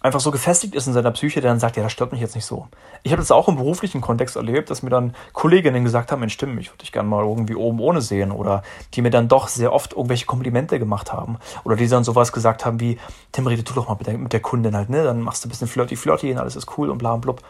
einfach 0.02 0.20
so 0.20 0.30
gefestigt 0.30 0.74
ist 0.74 0.86
in 0.86 0.92
seiner 0.92 1.10
Psyche, 1.10 1.40
der 1.40 1.50
dann 1.50 1.58
sagt, 1.58 1.76
ja, 1.76 1.82
das 1.82 1.92
stört 1.92 2.12
mich 2.12 2.20
jetzt 2.20 2.34
nicht 2.34 2.44
so. 2.44 2.68
Ich 3.02 3.12
habe 3.12 3.20
das 3.20 3.30
auch 3.30 3.48
im 3.48 3.56
beruflichen 3.56 4.00
Kontext 4.00 4.36
erlebt, 4.36 4.70
dass 4.70 4.82
mir 4.82 4.90
dann 4.90 5.14
Kolleginnen 5.32 5.84
gesagt 5.84 6.12
haben, 6.12 6.20
Mensch, 6.20 6.34
stimmt, 6.34 6.60
ich 6.60 6.70
würde 6.70 6.78
dich 6.78 6.92
gerne 6.92 7.08
mal 7.08 7.24
irgendwie 7.24 7.54
oben 7.54 7.80
ohne 7.80 8.00
sehen 8.00 8.30
oder 8.30 8.62
die 8.94 9.02
mir 9.02 9.10
dann 9.10 9.28
doch 9.28 9.48
sehr 9.48 9.72
oft 9.72 9.94
irgendwelche 9.94 10.26
Komplimente 10.26 10.78
gemacht 10.78 11.12
haben 11.12 11.38
oder 11.64 11.76
die 11.76 11.88
dann 11.88 12.04
sowas 12.04 12.32
gesagt 12.32 12.64
haben 12.64 12.78
wie, 12.80 12.98
Tim, 13.32 13.46
rede 13.46 13.62
du 13.62 13.74
doch 13.74 13.88
mal 13.88 13.96
mit 13.96 14.06
der, 14.06 14.18
mit 14.18 14.32
der 14.32 14.40
Kundin 14.40 14.76
halt, 14.76 14.90
ne, 14.90 15.02
dann 15.02 15.20
machst 15.20 15.44
du 15.44 15.48
ein 15.48 15.50
bisschen 15.50 15.68
flirty 15.68 15.96
flirty 15.96 16.30
und 16.30 16.38
alles 16.38 16.56
ist 16.56 16.78
cool 16.78 16.90
und 16.90 16.98
bla 16.98 17.12
und 17.12 17.22
blub. 17.22 17.42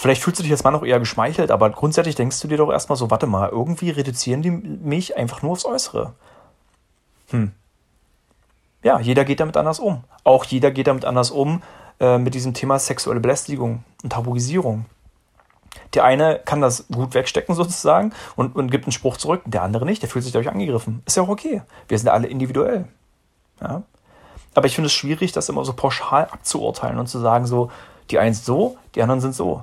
Vielleicht 0.00 0.22
fühlst 0.22 0.38
du 0.38 0.42
dich 0.42 0.52
als 0.52 0.64
Mann 0.64 0.74
auch 0.74 0.82
eher 0.82 0.98
geschmeichelt, 0.98 1.50
aber 1.50 1.68
grundsätzlich 1.68 2.14
denkst 2.14 2.40
du 2.40 2.48
dir 2.48 2.56
doch 2.56 2.72
erstmal 2.72 2.96
so, 2.96 3.10
warte 3.10 3.26
mal, 3.26 3.50
irgendwie 3.50 3.90
reduzieren 3.90 4.40
die 4.40 4.50
mich 4.50 5.18
einfach 5.18 5.42
nur 5.42 5.52
aufs 5.52 5.66
Äußere. 5.66 6.14
Hm. 7.28 7.52
Ja, 8.82 8.98
jeder 8.98 9.26
geht 9.26 9.40
damit 9.40 9.58
anders 9.58 9.78
um. 9.78 10.04
Auch 10.24 10.46
jeder 10.46 10.70
geht 10.70 10.86
damit 10.86 11.04
anders 11.04 11.30
um 11.30 11.62
äh, 12.00 12.16
mit 12.16 12.32
diesem 12.32 12.54
Thema 12.54 12.78
sexuelle 12.78 13.20
Belästigung 13.20 13.84
und 14.02 14.10
Tabuisierung. 14.14 14.86
Der 15.92 16.04
eine 16.04 16.40
kann 16.46 16.62
das 16.62 16.86
gut 16.88 17.12
wegstecken 17.12 17.54
sozusagen 17.54 18.14
und, 18.36 18.56
und 18.56 18.70
gibt 18.70 18.86
einen 18.86 18.92
Spruch 18.92 19.18
zurück, 19.18 19.42
der 19.44 19.60
andere 19.60 19.84
nicht, 19.84 20.00
der 20.00 20.08
fühlt 20.08 20.24
sich 20.24 20.32
dadurch 20.32 20.50
angegriffen. 20.50 21.02
Ist 21.04 21.18
ja 21.18 21.24
auch 21.24 21.28
okay. 21.28 21.60
Wir 21.88 21.98
sind 21.98 22.08
alle 22.08 22.26
individuell. 22.26 22.86
Ja? 23.60 23.82
Aber 24.54 24.64
ich 24.64 24.74
finde 24.74 24.86
es 24.86 24.94
schwierig, 24.94 25.32
das 25.32 25.50
immer 25.50 25.66
so 25.66 25.74
pauschal 25.74 26.24
abzuurteilen 26.24 26.98
und 26.98 27.06
zu 27.06 27.18
sagen, 27.18 27.44
so, 27.44 27.70
die 28.08 28.18
einen 28.18 28.32
sind 28.32 28.46
so, 28.46 28.78
die 28.94 29.02
anderen 29.02 29.20
sind 29.20 29.34
so. 29.34 29.62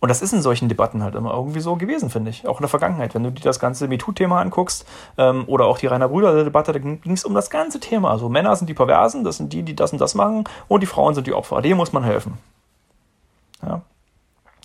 Und 0.00 0.08
das 0.08 0.22
ist 0.22 0.32
in 0.32 0.40
solchen 0.40 0.70
Debatten 0.70 1.02
halt 1.02 1.14
immer 1.14 1.34
irgendwie 1.34 1.60
so 1.60 1.76
gewesen, 1.76 2.08
finde 2.08 2.30
ich. 2.30 2.48
Auch 2.48 2.56
in 2.56 2.62
der 2.62 2.70
Vergangenheit. 2.70 3.14
Wenn 3.14 3.22
du 3.22 3.30
dir 3.30 3.42
das 3.42 3.60
ganze 3.60 3.86
MeToo-Thema 3.86 4.40
anguckst 4.40 4.86
ähm, 5.18 5.44
oder 5.46 5.66
auch 5.66 5.76
die 5.76 5.86
Rainer 5.86 6.08
Brüder-Debatte, 6.08 6.72
da 6.72 6.78
ging 6.78 7.00
es 7.04 7.24
um 7.24 7.34
das 7.34 7.50
ganze 7.50 7.80
Thema. 7.80 8.10
Also 8.10 8.30
Männer 8.30 8.56
sind 8.56 8.68
die 8.68 8.74
Perversen, 8.74 9.24
das 9.24 9.36
sind 9.36 9.52
die, 9.52 9.62
die 9.62 9.76
das 9.76 9.92
und 9.92 10.00
das 10.00 10.14
machen 10.14 10.44
und 10.68 10.82
die 10.82 10.86
Frauen 10.86 11.14
sind 11.14 11.26
die 11.26 11.34
Opfer. 11.34 11.60
Denen 11.60 11.76
muss 11.76 11.92
man 11.92 12.02
helfen. 12.02 12.38
Ja. 13.62 13.82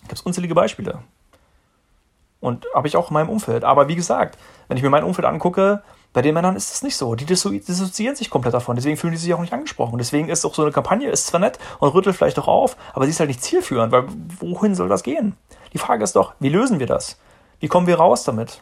Gibt 0.04 0.14
es 0.14 0.22
unzählige 0.22 0.56
Beispiele. 0.56 1.00
Und 2.40 2.66
habe 2.74 2.88
ich 2.88 2.96
auch 2.96 3.10
in 3.10 3.16
meinem 3.16 3.30
Umfeld. 3.30 3.66
Aber 3.66 3.90
wie 3.90 3.96
gesagt, 3.96 4.38
wenn 4.70 4.78
ich 4.78 4.84
mir 4.84 4.90
mein 4.90 5.04
Umfeld 5.04 5.26
angucke, 5.26 5.84
bei 6.16 6.22
den 6.22 6.34
Männern 6.34 6.56
ist 6.56 6.72
das 6.72 6.82
nicht 6.82 6.96
so. 6.96 7.14
Die 7.16 7.26
dissoziieren 7.26 8.16
sich 8.16 8.30
komplett 8.30 8.54
davon. 8.54 8.78
Deswegen 8.78 8.96
fühlen 8.96 9.12
die 9.12 9.20
sich 9.20 9.34
auch 9.34 9.42
nicht 9.42 9.52
angesprochen. 9.52 9.98
Deswegen 9.98 10.30
ist 10.30 10.46
auch 10.46 10.56
so 10.56 10.62
eine 10.62 10.72
Kampagne, 10.72 11.10
ist 11.10 11.28
zwar 11.28 11.42
nett 11.42 11.60
und 11.80 11.94
rüttelt 11.94 12.16
vielleicht 12.16 12.40
auch 12.40 12.48
auf, 12.48 12.78
aber 12.94 13.04
sie 13.04 13.12
ist 13.12 13.20
halt 13.20 13.28
nicht 13.28 13.44
zielführend, 13.44 13.92
weil 13.92 14.06
wohin 14.40 14.76
soll 14.76 14.88
das 14.88 15.04
gehen? 15.04 15.36
Die 15.74 15.78
Frage 15.78 16.06
ist 16.06 16.16
doch, 16.16 16.34
wie 16.40 16.48
lösen 16.48 16.80
wir 16.80 16.88
das? 16.88 17.20
Wie 17.60 17.68
kommen 17.68 17.86
wir 17.86 17.98
raus 17.98 18.24
damit? 18.24 18.62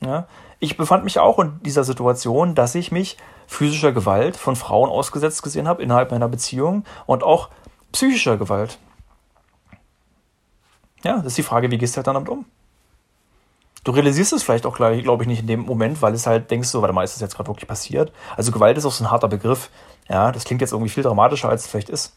Ja? 0.00 0.26
Ich 0.58 0.76
befand 0.76 1.04
mich 1.04 1.18
auch 1.18 1.38
in 1.38 1.58
dieser 1.62 1.84
Situation, 1.84 2.54
dass 2.54 2.74
ich 2.74 2.92
mich 2.92 3.16
physischer 3.46 3.92
Gewalt 3.92 4.36
von 4.36 4.54
Frauen 4.54 4.90
ausgesetzt 4.90 5.42
gesehen 5.42 5.68
habe 5.68 5.82
innerhalb 5.82 6.10
meiner 6.10 6.28
Beziehung 6.28 6.84
und 7.06 7.22
auch 7.22 7.48
psychischer 7.92 8.36
Gewalt. 8.36 8.78
Ja, 11.02 11.16
das 11.16 11.28
ist 11.28 11.38
die 11.38 11.42
Frage, 11.44 11.70
wie 11.70 11.78
gehst 11.78 11.94
du 11.94 11.96
halt 11.96 12.08
dann 12.08 12.14
damit 12.14 12.28
um? 12.28 12.44
Du 13.84 13.92
realisierst 13.92 14.32
es 14.32 14.42
vielleicht 14.42 14.66
auch, 14.66 14.76
glaube 14.76 15.22
ich, 15.22 15.28
nicht 15.28 15.40
in 15.40 15.46
dem 15.46 15.60
Moment, 15.60 16.02
weil 16.02 16.12
es 16.12 16.26
halt 16.26 16.50
denkst, 16.50 16.68
so, 16.68 16.82
warte 16.82 16.92
mal, 16.92 17.04
ist 17.04 17.14
das 17.14 17.20
jetzt 17.20 17.36
gerade 17.36 17.48
wirklich 17.48 17.68
passiert? 17.68 18.12
Also 18.36 18.52
Gewalt 18.52 18.76
ist 18.76 18.84
auch 18.84 18.92
so 18.92 19.04
ein 19.04 19.10
harter 19.10 19.28
Begriff. 19.28 19.70
Ja, 20.08 20.32
das 20.32 20.44
klingt 20.44 20.60
jetzt 20.60 20.72
irgendwie 20.72 20.90
viel 20.90 21.02
dramatischer, 21.02 21.48
als 21.48 21.64
es 21.64 21.70
vielleicht 21.70 21.88
ist. 21.88 22.14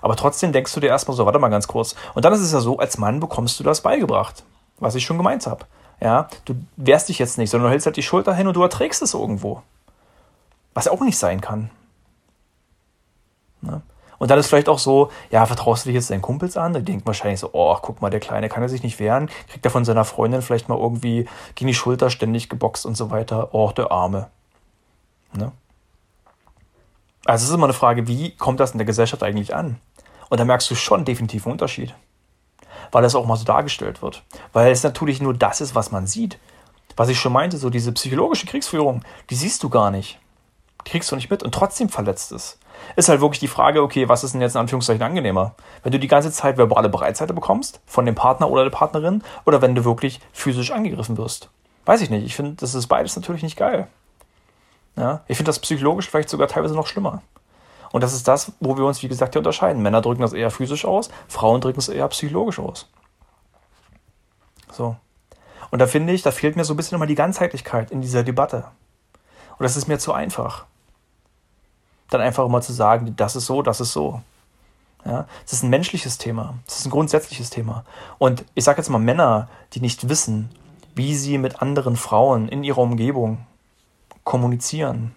Aber 0.00 0.16
trotzdem 0.16 0.52
denkst 0.52 0.74
du 0.74 0.80
dir 0.80 0.88
erstmal 0.88 1.16
so, 1.16 1.24
warte 1.24 1.38
mal 1.38 1.48
ganz 1.48 1.66
kurz. 1.66 1.94
Und 2.14 2.24
dann 2.24 2.32
ist 2.32 2.40
es 2.40 2.52
ja 2.52 2.60
so, 2.60 2.78
als 2.78 2.98
Mann 2.98 3.20
bekommst 3.20 3.58
du 3.58 3.64
das 3.64 3.80
beigebracht, 3.80 4.44
was 4.78 4.94
ich 4.94 5.04
schon 5.04 5.16
gemeint 5.16 5.46
habe. 5.46 5.64
Ja, 6.00 6.28
du 6.44 6.54
wehrst 6.76 7.08
dich 7.08 7.18
jetzt 7.18 7.38
nicht, 7.38 7.50
sondern 7.50 7.68
du 7.68 7.70
hältst 7.70 7.86
halt 7.86 7.96
die 7.96 8.02
Schulter 8.02 8.34
hin 8.34 8.46
und 8.46 8.54
du 8.54 8.62
erträgst 8.62 9.00
es 9.00 9.14
irgendwo. 9.14 9.62
Was 10.74 10.88
auch 10.88 11.00
nicht 11.00 11.16
sein 11.16 11.40
kann. 11.40 11.70
Ne? 13.62 13.80
Und 14.18 14.30
dann 14.30 14.38
ist 14.38 14.46
vielleicht 14.46 14.68
auch 14.68 14.78
so, 14.78 15.10
ja, 15.30 15.44
vertraust 15.46 15.84
du 15.84 15.88
dich 15.88 15.96
jetzt 15.96 16.10
deinen 16.10 16.22
Kumpels 16.22 16.56
an? 16.56 16.72
Die 16.72 16.82
denken 16.82 17.06
wahrscheinlich 17.06 17.40
so, 17.40 17.50
oh, 17.52 17.76
guck 17.80 18.00
mal, 18.00 18.10
der 18.10 18.20
Kleine 18.20 18.48
kann 18.48 18.62
er 18.62 18.68
sich 18.68 18.82
nicht 18.82 18.98
wehren, 19.00 19.28
kriegt 19.48 19.64
er 19.64 19.70
von 19.70 19.84
seiner 19.84 20.04
Freundin 20.04 20.42
vielleicht 20.42 20.68
mal 20.68 20.78
irgendwie 20.78 21.28
gegen 21.54 21.68
die 21.68 21.74
Schulter 21.74 22.10
ständig 22.10 22.48
geboxt 22.48 22.86
und 22.86 22.96
so 22.96 23.10
weiter. 23.10 23.54
Oh, 23.54 23.70
der 23.76 23.90
Arme. 23.90 24.28
Ne? 25.32 25.52
Also 27.24 27.44
es 27.44 27.48
ist 27.48 27.54
immer 27.54 27.64
eine 27.64 27.72
Frage, 27.72 28.06
wie 28.06 28.36
kommt 28.36 28.60
das 28.60 28.72
in 28.72 28.78
der 28.78 28.86
Gesellschaft 28.86 29.22
eigentlich 29.22 29.54
an? 29.54 29.78
Und 30.28 30.38
da 30.38 30.44
merkst 30.44 30.70
du 30.70 30.74
schon 30.74 31.04
definitiv 31.04 31.46
einen 31.46 31.52
Unterschied. 31.52 31.94
Weil 32.92 33.02
das 33.02 33.14
auch 33.14 33.26
mal 33.26 33.36
so 33.36 33.44
dargestellt 33.44 34.02
wird. 34.02 34.22
Weil 34.52 34.70
es 34.70 34.82
natürlich 34.82 35.20
nur 35.20 35.34
das 35.34 35.60
ist, 35.60 35.74
was 35.74 35.90
man 35.90 36.06
sieht. 36.06 36.38
Was 36.96 37.08
ich 37.08 37.18
schon 37.18 37.32
meinte, 37.32 37.56
so 37.56 37.70
diese 37.70 37.92
psychologische 37.92 38.46
Kriegsführung, 38.46 39.02
die 39.30 39.34
siehst 39.34 39.62
du 39.62 39.68
gar 39.68 39.90
nicht. 39.90 40.18
Die 40.86 40.90
kriegst 40.90 41.10
du 41.10 41.16
nicht 41.16 41.30
mit 41.30 41.42
und 41.42 41.52
trotzdem 41.52 41.88
verletzt 41.88 42.30
es 42.30 42.58
ist 42.96 43.08
halt 43.08 43.20
wirklich 43.20 43.40
die 43.40 43.48
Frage, 43.48 43.82
okay, 43.82 44.08
was 44.08 44.24
ist 44.24 44.34
denn 44.34 44.40
jetzt 44.40 44.54
in 44.54 44.60
Anführungszeichen 44.60 45.02
angenehmer? 45.02 45.54
Wenn 45.82 45.92
du 45.92 45.98
die 45.98 46.08
ganze 46.08 46.30
Zeit 46.30 46.56
verbale 46.56 46.88
Breitseite 46.88 47.34
bekommst 47.34 47.80
von 47.86 48.06
dem 48.06 48.14
Partner 48.14 48.50
oder 48.50 48.64
der 48.64 48.70
Partnerin 48.70 49.22
oder 49.44 49.62
wenn 49.62 49.74
du 49.74 49.84
wirklich 49.84 50.20
physisch 50.32 50.70
angegriffen 50.70 51.16
wirst? 51.16 51.50
Weiß 51.84 52.00
ich 52.00 52.10
nicht. 52.10 52.24
Ich 52.24 52.36
finde, 52.36 52.54
das 52.54 52.74
ist 52.74 52.86
beides 52.86 53.16
natürlich 53.16 53.42
nicht 53.42 53.56
geil. 53.56 53.88
Ja? 54.96 55.22
Ich 55.26 55.36
finde 55.36 55.48
das 55.48 55.58
psychologisch 55.58 56.08
vielleicht 56.08 56.28
sogar 56.28 56.48
teilweise 56.48 56.74
noch 56.74 56.86
schlimmer. 56.86 57.22
Und 57.92 58.02
das 58.02 58.12
ist 58.12 58.26
das, 58.26 58.52
wo 58.60 58.76
wir 58.76 58.84
uns, 58.84 59.02
wie 59.02 59.08
gesagt, 59.08 59.34
hier 59.34 59.40
unterscheiden. 59.40 59.82
Männer 59.82 60.00
drücken 60.00 60.22
das 60.22 60.32
eher 60.32 60.50
physisch 60.50 60.84
aus, 60.84 61.10
Frauen 61.28 61.60
drücken 61.60 61.78
es 61.78 61.88
eher 61.88 62.08
psychologisch 62.08 62.58
aus. 62.58 62.88
So. 64.72 64.96
Und 65.70 65.78
da 65.78 65.86
finde 65.86 66.12
ich, 66.12 66.22
da 66.22 66.30
fehlt 66.30 66.56
mir 66.56 66.64
so 66.64 66.74
ein 66.74 66.76
bisschen 66.76 66.96
immer 66.96 67.06
die 67.06 67.14
Ganzheitlichkeit 67.14 67.90
in 67.90 68.00
dieser 68.00 68.22
Debatte. 68.22 68.64
Und 69.58 69.64
das 69.64 69.76
ist 69.76 69.86
mir 69.86 69.98
zu 69.98 70.12
einfach 70.12 70.66
dann 72.14 72.20
einfach 72.20 72.44
immer 72.44 72.60
zu 72.60 72.72
sagen, 72.72 73.14
das 73.16 73.36
ist 73.36 73.46
so, 73.46 73.62
das 73.62 73.80
ist 73.80 73.92
so. 73.92 74.22
Ja, 75.04 75.26
das 75.42 75.52
ist 75.52 75.62
ein 75.62 75.70
menschliches 75.70 76.16
Thema. 76.16 76.54
Das 76.66 76.78
ist 76.78 76.86
ein 76.86 76.90
grundsätzliches 76.90 77.50
Thema. 77.50 77.84
Und 78.18 78.44
ich 78.54 78.64
sage 78.64 78.78
jetzt 78.78 78.88
mal 78.88 78.98
Männer, 78.98 79.48
die 79.74 79.80
nicht 79.80 80.08
wissen, 80.08 80.48
wie 80.94 81.14
sie 81.14 81.36
mit 81.36 81.60
anderen 81.60 81.96
Frauen 81.96 82.48
in 82.48 82.64
ihrer 82.64 82.78
Umgebung 82.78 83.44
kommunizieren 84.22 85.14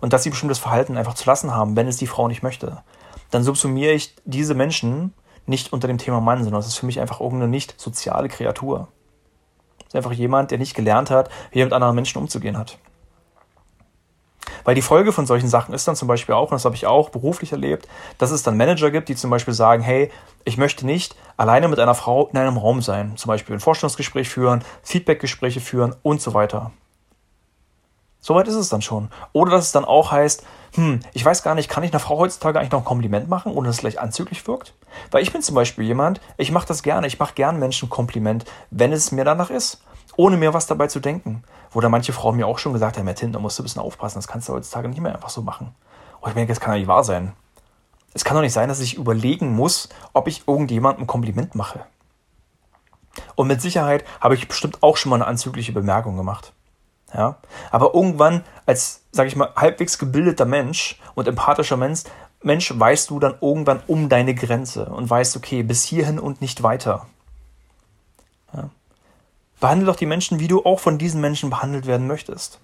und 0.00 0.12
dass 0.12 0.24
sie 0.24 0.30
bestimmtes 0.30 0.58
Verhalten 0.58 0.96
einfach 0.96 1.14
zu 1.14 1.26
lassen 1.26 1.54
haben, 1.54 1.76
wenn 1.76 1.86
es 1.86 1.96
die 1.96 2.08
Frau 2.08 2.26
nicht 2.26 2.42
möchte, 2.42 2.82
dann 3.30 3.44
subsumiere 3.44 3.92
ich 3.92 4.14
diese 4.24 4.54
Menschen 4.54 5.12
nicht 5.46 5.72
unter 5.72 5.86
dem 5.86 5.98
Thema 5.98 6.20
Mann, 6.20 6.42
sondern 6.42 6.60
es 6.60 6.66
ist 6.66 6.78
für 6.78 6.86
mich 6.86 7.00
einfach 7.00 7.20
irgendeine 7.20 7.50
nicht 7.50 7.80
soziale 7.80 8.28
Kreatur. 8.28 8.88
Es 9.80 9.88
ist 9.88 9.96
einfach 9.96 10.12
jemand, 10.12 10.50
der 10.50 10.58
nicht 10.58 10.74
gelernt 10.74 11.10
hat, 11.10 11.30
wie 11.52 11.60
er 11.60 11.66
mit 11.66 11.72
anderen 11.72 11.94
Menschen 11.94 12.18
umzugehen 12.18 12.58
hat. 12.58 12.78
Weil 14.64 14.74
die 14.74 14.82
Folge 14.82 15.12
von 15.12 15.26
solchen 15.26 15.48
Sachen 15.48 15.74
ist 15.74 15.86
dann 15.86 15.96
zum 15.96 16.08
Beispiel 16.08 16.34
auch, 16.34 16.50
und 16.50 16.52
das 16.52 16.64
habe 16.64 16.74
ich 16.74 16.86
auch 16.86 17.10
beruflich 17.10 17.52
erlebt, 17.52 17.88
dass 18.18 18.30
es 18.30 18.42
dann 18.42 18.56
Manager 18.56 18.90
gibt, 18.90 19.08
die 19.08 19.16
zum 19.16 19.30
Beispiel 19.30 19.54
sagen, 19.54 19.82
hey, 19.82 20.10
ich 20.44 20.56
möchte 20.56 20.86
nicht 20.86 21.16
alleine 21.36 21.68
mit 21.68 21.78
einer 21.78 21.94
Frau 21.94 22.28
in 22.28 22.38
einem 22.38 22.56
Raum 22.56 22.82
sein. 22.82 23.16
Zum 23.16 23.28
Beispiel 23.28 23.56
ein 23.56 23.60
Vorstellungsgespräch 23.60 24.28
führen, 24.28 24.64
Feedbackgespräche 24.82 25.60
führen 25.60 25.94
und 26.02 26.20
so 26.20 26.34
weiter. 26.34 26.72
Soweit 28.20 28.48
ist 28.48 28.54
es 28.54 28.70
dann 28.70 28.80
schon. 28.80 29.10
Oder 29.34 29.50
dass 29.50 29.66
es 29.66 29.72
dann 29.72 29.84
auch 29.84 30.10
heißt, 30.10 30.44
hm, 30.74 31.00
ich 31.12 31.24
weiß 31.24 31.42
gar 31.42 31.54
nicht, 31.54 31.68
kann 31.68 31.84
ich 31.84 31.92
einer 31.92 32.00
Frau 32.00 32.18
heutzutage 32.18 32.58
eigentlich 32.58 32.72
noch 32.72 32.80
ein 32.80 32.86
Kompliment 32.86 33.28
machen, 33.28 33.52
ohne 33.52 33.66
dass 33.66 33.76
es 33.76 33.80
gleich 33.80 34.00
anzüglich 34.00 34.46
wirkt? 34.46 34.72
Weil 35.10 35.22
ich 35.22 35.30
bin 35.30 35.42
zum 35.42 35.54
Beispiel 35.54 35.84
jemand, 35.84 36.22
ich 36.38 36.50
mache 36.50 36.66
das 36.66 36.82
gerne, 36.82 37.06
ich 37.06 37.18
mache 37.18 37.34
gern 37.34 37.58
Menschen 37.58 37.90
Kompliment, 37.90 38.46
wenn 38.70 38.92
es 38.92 39.12
mir 39.12 39.24
danach 39.24 39.50
ist 39.50 39.82
ohne 40.16 40.36
mir 40.36 40.54
was 40.54 40.66
dabei 40.66 40.86
zu 40.86 41.00
denken. 41.00 41.44
Wo 41.70 41.80
da 41.80 41.88
manche 41.88 42.12
Frauen 42.12 42.36
mir 42.36 42.46
auch 42.46 42.58
schon 42.58 42.72
gesagt 42.72 42.96
haben, 42.96 43.04
Martin, 43.04 43.32
da 43.32 43.38
musst 43.38 43.58
du 43.58 43.62
ein 43.62 43.64
bisschen 43.64 43.82
aufpassen, 43.82 44.18
das 44.18 44.28
kannst 44.28 44.48
du 44.48 44.52
heutzutage 44.52 44.88
nicht 44.88 45.00
mehr 45.00 45.14
einfach 45.14 45.28
so 45.28 45.42
machen. 45.42 45.74
Und 46.20 46.28
ich 46.28 46.34
denke, 46.34 46.52
das 46.52 46.60
kann 46.60 46.74
ja 46.74 46.78
nicht 46.78 46.88
wahr 46.88 47.04
sein. 47.04 47.32
Es 48.14 48.24
kann 48.24 48.36
doch 48.36 48.42
nicht 48.42 48.52
sein, 48.52 48.68
dass 48.68 48.80
ich 48.80 48.94
überlegen 48.94 49.54
muss, 49.54 49.88
ob 50.12 50.28
ich 50.28 50.46
irgendjemandem 50.46 51.04
ein 51.04 51.06
Kompliment 51.08 51.54
mache. 51.54 51.84
Und 53.34 53.48
mit 53.48 53.60
Sicherheit 53.60 54.04
habe 54.20 54.34
ich 54.34 54.48
bestimmt 54.48 54.82
auch 54.82 54.96
schon 54.96 55.10
mal 55.10 55.16
eine 55.16 55.26
anzügliche 55.26 55.72
Bemerkung 55.72 56.16
gemacht. 56.16 56.52
Ja? 57.12 57.36
Aber 57.70 57.94
irgendwann, 57.94 58.44
als, 58.66 59.02
sage 59.12 59.28
ich 59.28 59.36
mal, 59.36 59.52
halbwegs 59.56 59.98
gebildeter 59.98 60.44
Mensch 60.44 61.00
und 61.14 61.28
empathischer 61.28 61.76
Mensch, 61.76 62.02
Mensch, 62.42 62.72
weißt 62.78 63.10
du 63.10 63.20
dann 63.20 63.36
irgendwann 63.40 63.82
um 63.86 64.08
deine 64.08 64.34
Grenze 64.34 64.86
und 64.86 65.08
weißt, 65.08 65.36
okay, 65.36 65.62
bis 65.62 65.82
hierhin 65.82 66.18
und 66.18 66.40
nicht 66.40 66.62
weiter. 66.62 67.06
Ja? 68.52 68.70
Behandle 69.64 69.86
doch 69.86 69.96
die 69.96 70.04
Menschen, 70.04 70.40
wie 70.40 70.46
du 70.46 70.62
auch 70.66 70.78
von 70.78 70.98
diesen 70.98 71.22
Menschen 71.22 71.48
behandelt 71.48 71.86
werden 71.86 72.06
möchtest. 72.06 72.60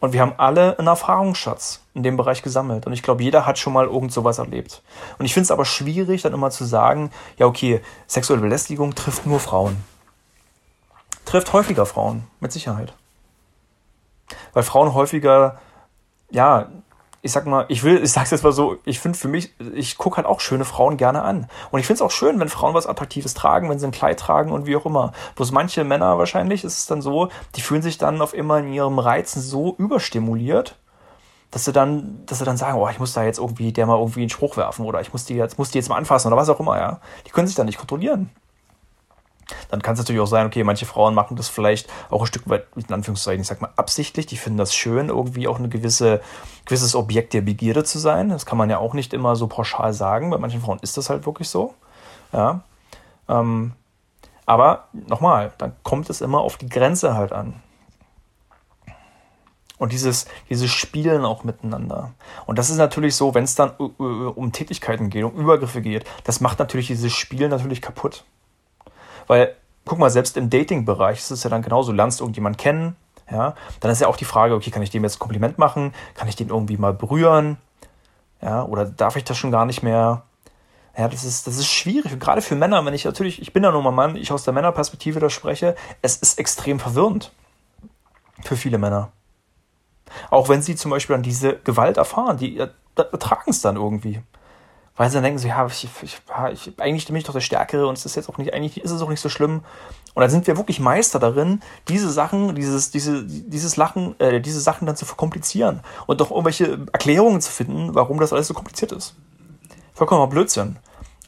Und 0.00 0.14
wir 0.14 0.22
haben 0.22 0.32
alle 0.38 0.78
einen 0.78 0.88
Erfahrungsschatz 0.88 1.82
in 1.92 2.02
dem 2.02 2.16
Bereich 2.16 2.40
gesammelt. 2.40 2.86
Und 2.86 2.94
ich 2.94 3.02
glaube, 3.02 3.22
jeder 3.22 3.44
hat 3.44 3.58
schon 3.58 3.74
mal 3.74 3.84
irgend 3.84 4.14
sowas 4.14 4.38
erlebt. 4.38 4.82
Und 5.18 5.26
ich 5.26 5.34
finde 5.34 5.42
es 5.42 5.50
aber 5.50 5.66
schwierig, 5.66 6.22
dann 6.22 6.32
immer 6.32 6.50
zu 6.50 6.64
sagen, 6.64 7.10
ja, 7.36 7.44
okay, 7.44 7.82
sexuelle 8.06 8.40
Belästigung 8.40 8.94
trifft 8.94 9.26
nur 9.26 9.40
Frauen. 9.40 9.76
Trifft 11.26 11.52
häufiger 11.52 11.84
Frauen, 11.84 12.24
mit 12.40 12.50
Sicherheit. 12.50 12.94
Weil 14.54 14.62
Frauen 14.62 14.94
häufiger, 14.94 15.60
ja, 16.30 16.70
ich 17.22 17.32
sag 17.32 17.46
mal, 17.46 17.64
ich 17.68 17.82
will, 17.82 18.02
ich 18.02 18.12
sag's 18.12 18.30
jetzt 18.30 18.44
mal 18.44 18.52
so, 18.52 18.78
ich 18.84 19.00
finde 19.00 19.18
für 19.18 19.28
mich, 19.28 19.52
ich 19.74 19.98
gucke 19.98 20.18
halt 20.18 20.26
auch 20.26 20.40
schöne 20.40 20.64
Frauen 20.64 20.96
gerne 20.96 21.22
an. 21.22 21.48
Und 21.70 21.80
ich 21.80 21.86
finde 21.86 21.96
es 21.98 22.02
auch 22.02 22.10
schön, 22.10 22.38
wenn 22.38 22.48
Frauen 22.48 22.74
was 22.74 22.86
Attraktives 22.86 23.34
tragen, 23.34 23.68
wenn 23.68 23.78
sie 23.78 23.86
ein 23.86 23.92
Kleid 23.92 24.20
tragen 24.20 24.52
und 24.52 24.66
wie 24.66 24.76
auch 24.76 24.86
immer. 24.86 25.12
Bloß 25.34 25.52
manche 25.52 25.84
Männer 25.84 26.18
wahrscheinlich 26.18 26.64
ist 26.64 26.78
es 26.78 26.86
dann 26.86 27.02
so, 27.02 27.28
die 27.56 27.62
fühlen 27.62 27.82
sich 27.82 27.98
dann 27.98 28.22
auf 28.22 28.34
immer 28.34 28.58
in 28.58 28.72
ihrem 28.72 28.98
Reizen 28.98 29.40
so 29.40 29.74
überstimuliert, 29.78 30.78
dass 31.50 31.64
sie 31.64 31.72
dann, 31.72 32.24
dass 32.26 32.38
sie 32.38 32.44
dann 32.44 32.56
sagen, 32.56 32.78
oh, 32.78 32.88
ich 32.88 32.98
muss 32.98 33.12
da 33.12 33.24
jetzt 33.24 33.38
irgendwie 33.38 33.72
der 33.72 33.86
mal 33.86 33.98
irgendwie 33.98 34.20
einen 34.20 34.30
Spruch 34.30 34.56
werfen 34.56 34.84
oder 34.84 35.00
ich 35.00 35.12
muss 35.12 35.24
die 35.24 35.34
jetzt, 35.34 35.58
muss 35.58 35.70
die 35.70 35.78
jetzt 35.78 35.88
mal 35.88 35.96
anfassen 35.96 36.28
oder 36.28 36.36
was 36.36 36.48
auch 36.48 36.60
immer, 36.60 36.78
ja. 36.78 37.00
Die 37.26 37.30
können 37.30 37.46
sich 37.46 37.56
dann 37.56 37.66
nicht 37.66 37.78
kontrollieren. 37.78 38.30
Dann 39.68 39.82
kann 39.82 39.94
es 39.94 39.98
natürlich 39.98 40.20
auch 40.20 40.26
sein, 40.26 40.46
okay, 40.46 40.64
manche 40.64 40.86
Frauen 40.86 41.14
machen 41.14 41.36
das 41.36 41.48
vielleicht 41.48 41.88
auch 42.10 42.20
ein 42.20 42.26
Stück 42.26 42.48
weit, 42.48 42.66
in 42.76 42.92
Anführungszeichen, 42.92 43.42
ich 43.42 43.48
sag 43.48 43.60
mal, 43.60 43.72
absichtlich. 43.76 44.26
Die 44.26 44.36
finden 44.36 44.58
das 44.58 44.74
schön, 44.74 45.08
irgendwie 45.08 45.48
auch 45.48 45.58
ein 45.58 45.70
gewisse, 45.70 46.20
gewisses 46.64 46.94
Objekt 46.94 47.34
der 47.34 47.42
Begierde 47.42 47.84
zu 47.84 47.98
sein. 47.98 48.28
Das 48.28 48.46
kann 48.46 48.58
man 48.58 48.70
ja 48.70 48.78
auch 48.78 48.94
nicht 48.94 49.12
immer 49.12 49.36
so 49.36 49.46
pauschal 49.46 49.92
sagen. 49.92 50.30
Bei 50.30 50.38
manchen 50.38 50.60
Frauen 50.60 50.78
ist 50.80 50.96
das 50.96 51.10
halt 51.10 51.26
wirklich 51.26 51.48
so. 51.48 51.74
Ja. 52.32 52.60
Ähm, 53.28 53.72
aber 54.46 54.88
nochmal, 54.92 55.52
dann 55.58 55.72
kommt 55.82 56.08
es 56.08 56.20
immer 56.20 56.40
auf 56.40 56.56
die 56.56 56.68
Grenze 56.68 57.14
halt 57.14 57.32
an. 57.32 57.60
Und 59.78 59.92
dieses, 59.92 60.26
dieses 60.48 60.70
Spielen 60.70 61.24
auch 61.24 61.44
miteinander. 61.44 62.14
Und 62.46 62.58
das 62.58 62.70
ist 62.70 62.76
natürlich 62.76 63.14
so, 63.14 63.34
wenn 63.34 63.44
es 63.44 63.56
dann 63.56 63.70
um 63.70 64.52
Tätigkeiten 64.52 65.10
geht, 65.10 65.24
um 65.24 65.34
Übergriffe 65.34 65.82
geht, 65.82 66.06
das 66.24 66.40
macht 66.40 66.58
natürlich 66.58 66.86
dieses 66.86 67.12
Spiel 67.12 67.48
natürlich 67.48 67.82
kaputt. 67.82 68.24
Weil, 69.26 69.54
guck 69.84 69.98
mal, 69.98 70.10
selbst 70.10 70.36
im 70.36 70.50
Dating-Bereich 70.50 71.18
ist 71.18 71.30
es 71.30 71.42
ja 71.42 71.50
dann 71.50 71.62
genauso, 71.62 71.92
du 71.92 71.96
lernst 71.96 72.20
irgendjemanden 72.20 72.58
kennen, 72.58 72.96
ja, 73.30 73.54
dann 73.80 73.90
ist 73.90 74.00
ja 74.00 74.08
auch 74.08 74.16
die 74.16 74.24
Frage, 74.24 74.54
okay, 74.54 74.70
kann 74.70 74.82
ich 74.82 74.90
dem 74.90 75.02
jetzt 75.02 75.16
ein 75.16 75.18
Kompliment 75.18 75.58
machen? 75.58 75.92
Kann 76.14 76.28
ich 76.28 76.36
den 76.36 76.48
irgendwie 76.48 76.76
mal 76.76 76.92
berühren? 76.92 77.56
Ja, 78.40 78.64
oder 78.64 78.84
darf 78.84 79.16
ich 79.16 79.24
das 79.24 79.36
schon 79.36 79.50
gar 79.50 79.66
nicht 79.66 79.82
mehr? 79.82 80.22
Ja, 80.96 81.08
das 81.08 81.24
ist, 81.24 81.46
das 81.46 81.56
ist 81.56 81.66
schwierig. 81.66 82.12
Und 82.12 82.20
gerade 82.20 82.40
für 82.40 82.54
Männer, 82.54 82.84
wenn 82.84 82.94
ich 82.94 83.04
natürlich, 83.04 83.42
ich 83.42 83.52
bin 83.52 83.64
ja 83.64 83.72
nun 83.72 83.82
mal 83.82 83.90
Mann, 83.90 84.16
ich 84.16 84.32
aus 84.32 84.44
der 84.44 84.54
Männerperspektive 84.54 85.20
da 85.20 85.28
spreche, 85.28 85.74
es 86.02 86.16
ist 86.16 86.38
extrem 86.38 86.78
verwirrend. 86.78 87.32
Für 88.44 88.56
viele 88.56 88.78
Männer. 88.78 89.10
Auch 90.30 90.48
wenn 90.48 90.62
sie 90.62 90.76
zum 90.76 90.90
Beispiel 90.90 91.16
an 91.16 91.22
diese 91.22 91.56
Gewalt 91.58 91.96
erfahren, 91.96 92.36
die 92.36 92.58
ertragen 92.58 93.50
es 93.50 93.60
dann 93.60 93.76
irgendwie. 93.76 94.22
Weil 94.96 95.10
sie 95.10 95.14
dann 95.14 95.24
denken 95.24 95.38
so, 95.38 95.48
ja, 95.48 95.66
ich, 95.66 95.88
ich, 96.02 96.20
ich, 96.52 96.80
eigentlich 96.80 97.06
bin 97.06 97.16
ich 97.16 97.24
doch 97.24 97.34
der 97.34 97.40
Stärkere 97.40 97.86
und 97.86 97.98
es 97.98 98.06
ist 98.06 98.16
jetzt 98.16 98.28
auch 98.28 98.38
nicht, 98.38 98.54
eigentlich 98.54 98.82
ist 98.82 98.90
es 98.90 99.02
auch 99.02 99.10
nicht 99.10 99.20
so 99.20 99.28
schlimm. 99.28 99.62
Und 100.14 100.22
dann 100.22 100.30
sind 100.30 100.46
wir 100.46 100.56
wirklich 100.56 100.80
Meister 100.80 101.18
darin, 101.18 101.60
diese 101.88 102.10
Sachen, 102.10 102.54
dieses, 102.54 102.90
diese, 102.90 103.24
dieses 103.24 103.76
Lachen, 103.76 104.18
äh, 104.18 104.40
diese 104.40 104.60
Sachen 104.60 104.86
dann 104.86 104.96
zu 104.96 105.04
verkomplizieren 105.04 105.80
und 106.06 106.22
doch 106.22 106.30
irgendwelche 106.30 106.86
Erklärungen 106.92 107.42
zu 107.42 107.50
finden, 107.52 107.94
warum 107.94 108.18
das 108.18 108.32
alles 108.32 108.46
so 108.46 108.54
kompliziert 108.54 108.92
ist. 108.92 109.14
Vollkommener 109.92 110.28
Blödsinn. 110.28 110.76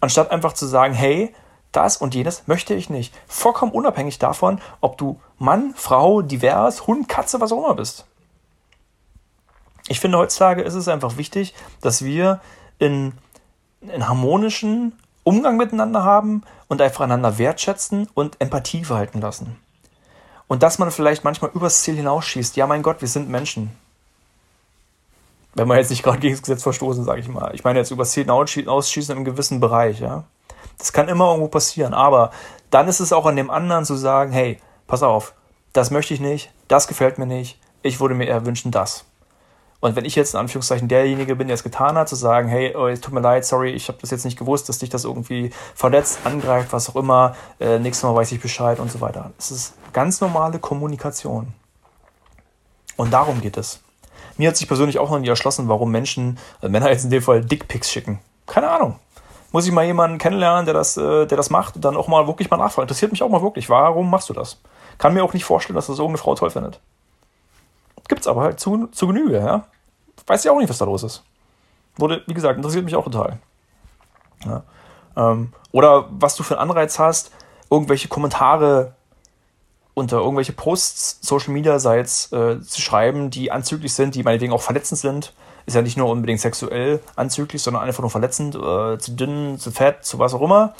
Anstatt 0.00 0.30
einfach 0.30 0.54
zu 0.54 0.64
sagen, 0.66 0.94
hey, 0.94 1.34
das 1.72 1.98
und 1.98 2.14
jenes 2.14 2.46
möchte 2.46 2.72
ich 2.72 2.88
nicht. 2.88 3.14
Vollkommen 3.26 3.72
unabhängig 3.72 4.18
davon, 4.18 4.60
ob 4.80 4.96
du 4.96 5.20
Mann, 5.38 5.74
Frau, 5.76 6.22
divers, 6.22 6.86
Hund, 6.86 7.08
Katze, 7.08 7.42
was 7.42 7.52
auch 7.52 7.58
immer 7.58 7.74
bist. 7.74 8.06
Ich 9.88 10.00
finde, 10.00 10.18
heutzutage 10.18 10.62
ist 10.62 10.74
es 10.74 10.88
einfach 10.88 11.16
wichtig, 11.16 11.54
dass 11.80 12.04
wir 12.04 12.40
in, 12.78 13.12
in 13.80 14.08
harmonischen 14.08 14.92
Umgang 15.24 15.56
miteinander 15.56 16.04
haben 16.04 16.42
und 16.68 16.80
einfach 16.80 17.04
einander 17.04 17.38
wertschätzen 17.38 18.08
und 18.14 18.40
Empathie 18.40 18.84
verhalten 18.84 19.20
lassen. 19.20 19.58
Und 20.46 20.62
dass 20.62 20.78
man 20.78 20.90
vielleicht 20.90 21.24
manchmal 21.24 21.50
übers 21.52 21.82
Ziel 21.82 21.96
hinausschießt. 21.96 22.56
Ja, 22.56 22.66
mein 22.66 22.82
Gott, 22.82 23.00
wir 23.00 23.08
sind 23.08 23.28
Menschen. 23.28 23.70
Wenn 25.54 25.68
man 25.68 25.76
jetzt 25.76 25.90
nicht 25.90 26.02
gerade 26.02 26.18
gegen 26.18 26.34
das 26.34 26.42
Gesetz 26.42 26.62
verstoßen, 26.62 27.04
sage 27.04 27.20
ich 27.20 27.28
mal. 27.28 27.54
Ich 27.54 27.64
meine 27.64 27.78
jetzt 27.78 27.90
übers 27.90 28.12
Ziel 28.12 28.24
hinausschießen 28.24 29.12
in 29.12 29.18
einem 29.18 29.24
gewissen 29.24 29.60
Bereich, 29.60 30.00
ja. 30.00 30.24
Das 30.78 30.92
kann 30.92 31.08
immer 31.08 31.28
irgendwo 31.28 31.48
passieren. 31.48 31.92
Aber 31.92 32.30
dann 32.70 32.88
ist 32.88 33.00
es 33.00 33.12
auch 33.12 33.26
an 33.26 33.36
dem 33.36 33.50
anderen 33.50 33.84
zu 33.84 33.96
sagen, 33.96 34.32
hey, 34.32 34.58
pass 34.86 35.02
auf, 35.02 35.34
das 35.72 35.90
möchte 35.90 36.14
ich 36.14 36.20
nicht, 36.20 36.50
das 36.68 36.88
gefällt 36.88 37.18
mir 37.18 37.26
nicht, 37.26 37.58
ich 37.82 38.00
würde 38.00 38.14
mir 38.14 38.26
eher 38.26 38.46
wünschen 38.46 38.70
das. 38.70 39.04
Und 39.80 39.94
wenn 39.94 40.04
ich 40.04 40.16
jetzt 40.16 40.34
in 40.34 40.40
Anführungszeichen 40.40 40.88
derjenige 40.88 41.36
bin, 41.36 41.46
der 41.46 41.54
es 41.54 41.62
getan 41.62 41.96
hat, 41.96 42.08
zu 42.08 42.16
sagen, 42.16 42.48
hey, 42.48 42.74
oh, 42.74 42.92
tut 42.96 43.12
mir 43.12 43.20
leid, 43.20 43.44
sorry, 43.44 43.70
ich 43.70 43.88
habe 43.88 43.98
das 44.00 44.10
jetzt 44.10 44.24
nicht 44.24 44.38
gewusst, 44.38 44.68
dass 44.68 44.78
dich 44.78 44.90
das 44.90 45.04
irgendwie 45.04 45.50
verletzt, 45.74 46.20
angreift, 46.24 46.72
was 46.72 46.90
auch 46.90 46.96
immer, 46.96 47.36
äh, 47.60 47.78
nächstes 47.78 48.02
Mal 48.02 48.14
weiß 48.14 48.32
ich 48.32 48.40
Bescheid 48.40 48.80
und 48.80 48.90
so 48.90 49.00
weiter. 49.00 49.30
Es 49.38 49.52
ist 49.52 49.74
ganz 49.92 50.20
normale 50.20 50.58
Kommunikation. 50.58 51.52
Und 52.96 53.12
darum 53.12 53.40
geht 53.40 53.56
es. 53.56 53.80
Mir 54.36 54.48
hat 54.48 54.56
sich 54.56 54.66
persönlich 54.66 54.98
auch 54.98 55.10
noch 55.10 55.20
nie 55.20 55.28
erschlossen, 55.28 55.68
warum 55.68 55.92
Menschen, 55.92 56.38
äh, 56.60 56.68
Männer 56.68 56.90
jetzt 56.90 57.04
in 57.04 57.10
dem 57.10 57.22
Fall 57.22 57.44
Dickpics 57.44 57.90
schicken. 57.90 58.18
Keine 58.46 58.68
Ahnung. 58.70 58.98
Muss 59.52 59.66
ich 59.66 59.72
mal 59.72 59.84
jemanden 59.84 60.18
kennenlernen, 60.18 60.64
der 60.64 60.74
das, 60.74 60.96
äh, 60.96 61.26
der 61.26 61.36
das 61.36 61.50
macht 61.50 61.76
und 61.76 61.84
dann 61.84 61.96
auch 61.96 62.08
mal 62.08 62.26
wirklich 62.26 62.50
mal 62.50 62.56
nachfragen. 62.56 62.84
Interessiert 62.84 63.12
mich 63.12 63.22
auch 63.22 63.28
mal 63.28 63.42
wirklich, 63.42 63.70
warum 63.70 64.10
machst 64.10 64.28
du 64.28 64.34
das? 64.34 64.60
Kann 64.98 65.14
mir 65.14 65.22
auch 65.22 65.32
nicht 65.32 65.44
vorstellen, 65.44 65.76
dass 65.76 65.86
das 65.86 65.98
irgendeine 65.98 66.18
Frau 66.18 66.34
toll 66.34 66.50
findet. 66.50 66.80
Gibt's 68.08 68.26
aber 68.26 68.42
halt 68.42 68.58
zu, 68.58 68.88
zu 68.88 69.06
Genüge, 69.06 69.38
ja. 69.38 69.66
Weiß 70.26 70.44
ja 70.44 70.52
auch 70.52 70.58
nicht, 70.58 70.68
was 70.68 70.78
da 70.78 70.84
los 70.84 71.02
ist. 71.02 71.22
Wurde, 71.96 72.22
wie 72.26 72.34
gesagt, 72.34 72.56
interessiert 72.56 72.84
mich 72.84 72.96
auch 72.96 73.04
total. 73.04 73.38
Ja. 74.44 74.62
Ähm, 75.16 75.52
oder 75.72 76.06
was 76.10 76.36
du 76.36 76.42
für 76.42 76.58
einen 76.58 76.70
Anreiz 76.70 76.98
hast, 76.98 77.32
irgendwelche 77.70 78.08
Kommentare 78.08 78.94
unter 79.94 80.18
irgendwelche 80.18 80.52
Posts, 80.52 81.18
Social 81.22 81.52
Media 81.52 81.78
Sites 81.78 82.32
äh, 82.32 82.60
zu 82.60 82.80
schreiben, 82.80 83.30
die 83.30 83.50
anzüglich 83.50 83.92
sind, 83.92 84.14
die 84.14 84.22
meinetwegen 84.22 84.52
auch 84.52 84.62
verletzend 84.62 85.00
sind. 85.00 85.34
Ist 85.66 85.74
ja 85.74 85.82
nicht 85.82 85.96
nur 85.96 86.08
unbedingt 86.08 86.40
sexuell 86.40 87.00
anzüglich, 87.16 87.60
sondern 87.60 87.82
einfach 87.82 88.00
nur 88.00 88.10
verletzend, 88.10 88.54
äh, 88.54 88.98
zu 88.98 89.12
dünn, 89.12 89.58
zu 89.58 89.70
fett, 89.70 90.04
zu 90.04 90.18
was 90.18 90.34
auch 90.34 90.40
immer. 90.40 90.72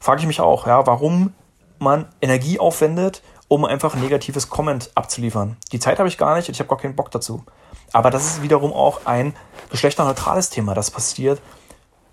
Frage 0.00 0.20
ich 0.20 0.26
mich 0.26 0.40
auch, 0.40 0.66
ja, 0.66 0.86
warum 0.86 1.32
man 1.78 2.06
Energie 2.20 2.58
aufwendet, 2.58 3.22
um 3.48 3.64
einfach 3.64 3.94
ein 3.94 4.00
negatives 4.00 4.50
Comment 4.50 4.90
abzuliefern. 4.94 5.56
Die 5.72 5.78
Zeit 5.78 5.98
habe 5.98 6.08
ich 6.08 6.18
gar 6.18 6.36
nicht 6.36 6.48
und 6.48 6.54
ich 6.54 6.60
habe 6.60 6.68
gar 6.68 6.78
keinen 6.78 6.96
Bock 6.96 7.10
dazu. 7.10 7.44
Aber 7.92 8.10
das 8.10 8.26
ist 8.26 8.42
wiederum 8.42 8.72
auch 8.72 9.06
ein 9.06 9.34
geschlechterneutrales 9.70 10.50
Thema. 10.50 10.74
Das 10.74 10.90
passiert 10.90 11.40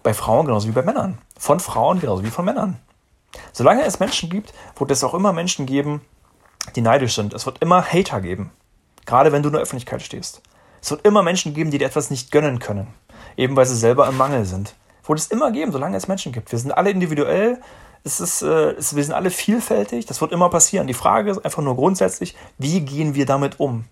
bei 0.04 0.14
Frauen 0.14 0.46
genauso 0.46 0.68
wie 0.68 0.74
bei 0.74 0.84
Männern. 0.84 1.18
Von 1.38 1.60
Frauen 1.60 2.00
genauso 2.00 2.24
wie 2.24 2.30
von 2.30 2.46
Männern. 2.46 2.80
Solange 3.52 3.84
es 3.84 4.00
Menschen 4.00 4.30
gibt, 4.30 4.54
wird 4.78 4.92
es 4.92 5.04
auch 5.04 5.14
immer 5.14 5.34
Menschen 5.34 5.66
geben, 5.66 6.02
die 6.76 6.82
neidisch 6.82 7.16
sind. 7.16 7.34
Es 7.34 7.46
wird 7.46 7.60
immer 7.60 7.84
Hater 7.84 8.22
geben. 8.22 8.52
Gerade 9.06 9.32
wenn 9.32 9.42
du 9.42 9.50
in 9.50 9.54
der 9.54 9.62
Öffentlichkeit 9.62 10.02
stehst. 10.02 10.42
Es 10.82 10.92
wird 10.92 11.06
immer 11.06 11.24
Menschen 11.24 11.54
geben, 11.54 11.72
die 11.72 11.78
dir 11.78 11.86
etwas 11.88 12.10
nicht 12.10 12.32
gönnen 12.32 12.60
können. 12.60 12.88
Eben 13.38 13.56
weil 13.56 13.66
sie 13.66 13.76
selber 13.76 14.08
im 14.08 14.18
Mangel 14.18 14.46
sind. 14.46 14.76
Wird 15.06 15.20
es 15.20 15.28
immer 15.28 15.52
geben, 15.52 15.72
solange 15.72 15.98
es 15.98 16.08
Menschen 16.08 16.32
gibt. 16.32 16.52
Wir 16.52 16.60
sind 16.60 16.72
alle 16.72 16.92
individuell 16.92 17.60
es 18.04 18.20
ist, 18.20 18.42
äh, 18.42 18.72
es, 18.72 18.96
wir 18.96 19.04
sind 19.04 19.14
alle 19.14 19.32
vielfältig, 19.32 20.06
das 20.06 20.22
wird 20.22 20.32
immer 20.32 20.50
passieren. 20.50 20.88
Die 20.88 20.94
Frage 20.94 21.32
ist 21.32 21.44
einfach 21.44 21.64
nur 21.64 21.76
grundsätzlich, 21.76 22.36
wie 22.58 22.82
gehen 22.82 23.16
wir 23.16 23.26
damit 23.26 23.60
um? 23.60 23.86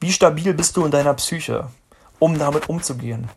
Wie 0.00 0.12
stabil 0.12 0.54
bist 0.54 0.76
du 0.76 0.84
in 0.84 0.90
deiner 0.90 1.14
Psyche, 1.14 1.68
um 2.18 2.38
damit 2.38 2.68
umzugehen? 2.68 3.28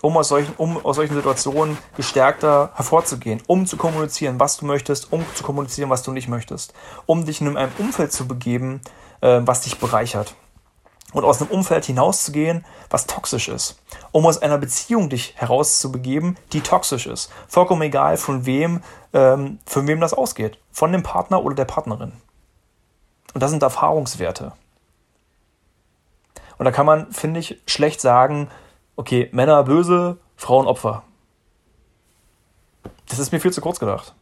Um 0.00 0.16
aus 0.16 0.28
solchen, 0.28 0.54
um 0.58 0.84
aus 0.84 0.96
solchen 0.96 1.14
Situationen 1.14 1.76
gestärkter 1.96 2.70
hervorzugehen, 2.74 3.42
um 3.48 3.66
zu 3.66 3.76
kommunizieren, 3.76 4.38
was 4.38 4.56
du 4.56 4.64
möchtest, 4.64 5.12
um 5.12 5.24
zu 5.34 5.42
kommunizieren, 5.42 5.90
was 5.90 6.04
du 6.04 6.12
nicht 6.12 6.28
möchtest, 6.28 6.72
um 7.06 7.24
dich 7.24 7.40
in 7.40 7.56
einem 7.56 7.72
Umfeld 7.78 8.12
zu 8.12 8.28
begeben, 8.28 8.80
äh, 9.20 9.40
was 9.42 9.62
dich 9.62 9.78
bereichert 9.78 10.34
und 11.12 11.24
aus 11.24 11.40
einem 11.40 11.50
Umfeld 11.50 11.84
hinauszugehen, 11.84 12.64
was 12.90 13.06
toxisch 13.06 13.48
ist. 13.48 13.80
Um 14.12 14.26
aus 14.26 14.40
einer 14.42 14.58
Beziehung 14.58 15.08
dich 15.08 15.34
herauszubegeben, 15.36 16.36
die 16.52 16.60
toxisch 16.60 17.06
ist. 17.06 17.30
Vollkommen 17.48 17.82
egal, 17.82 18.16
von 18.16 18.44
wem, 18.44 18.82
ähm, 19.12 19.58
von 19.64 19.86
wem 19.86 20.00
das 20.00 20.12
ausgeht. 20.12 20.58
Von 20.70 20.92
dem 20.92 21.02
Partner 21.02 21.42
oder 21.44 21.54
der 21.54 21.64
Partnerin. 21.64 22.12
Und 23.34 23.42
das 23.42 23.50
sind 23.50 23.62
Erfahrungswerte. 23.62 24.52
Und 26.58 26.64
da 26.64 26.72
kann 26.72 26.86
man, 26.86 27.12
finde 27.12 27.40
ich, 27.40 27.62
schlecht 27.66 28.00
sagen, 28.00 28.48
okay, 28.96 29.28
Männer 29.32 29.62
böse, 29.64 30.18
Frauen 30.36 30.66
Opfer. 30.66 31.04
Das 33.08 33.18
ist 33.18 33.32
mir 33.32 33.40
viel 33.40 33.52
zu 33.52 33.60
kurz 33.60 33.78
gedacht. 33.78 34.14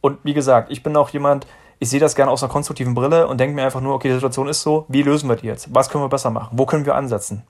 Und 0.00 0.18
wie 0.24 0.34
gesagt, 0.34 0.70
ich 0.70 0.82
bin 0.82 0.96
auch 0.96 1.10
jemand, 1.10 1.46
ich 1.84 1.90
sehe 1.90 2.00
das 2.00 2.14
gerne 2.14 2.32
aus 2.32 2.42
einer 2.42 2.50
konstruktiven 2.50 2.94
Brille 2.94 3.28
und 3.28 3.38
denke 3.38 3.54
mir 3.54 3.62
einfach 3.62 3.82
nur, 3.82 3.94
okay, 3.94 4.08
die 4.08 4.14
Situation 4.14 4.48
ist 4.48 4.62
so, 4.62 4.86
wie 4.88 5.02
lösen 5.02 5.28
wir 5.28 5.36
die 5.36 5.46
jetzt? 5.46 5.74
Was 5.74 5.90
können 5.90 6.02
wir 6.02 6.08
besser 6.08 6.30
machen? 6.30 6.56
Wo 6.58 6.64
können 6.64 6.86
wir 6.86 6.94
ansetzen? 6.94 7.46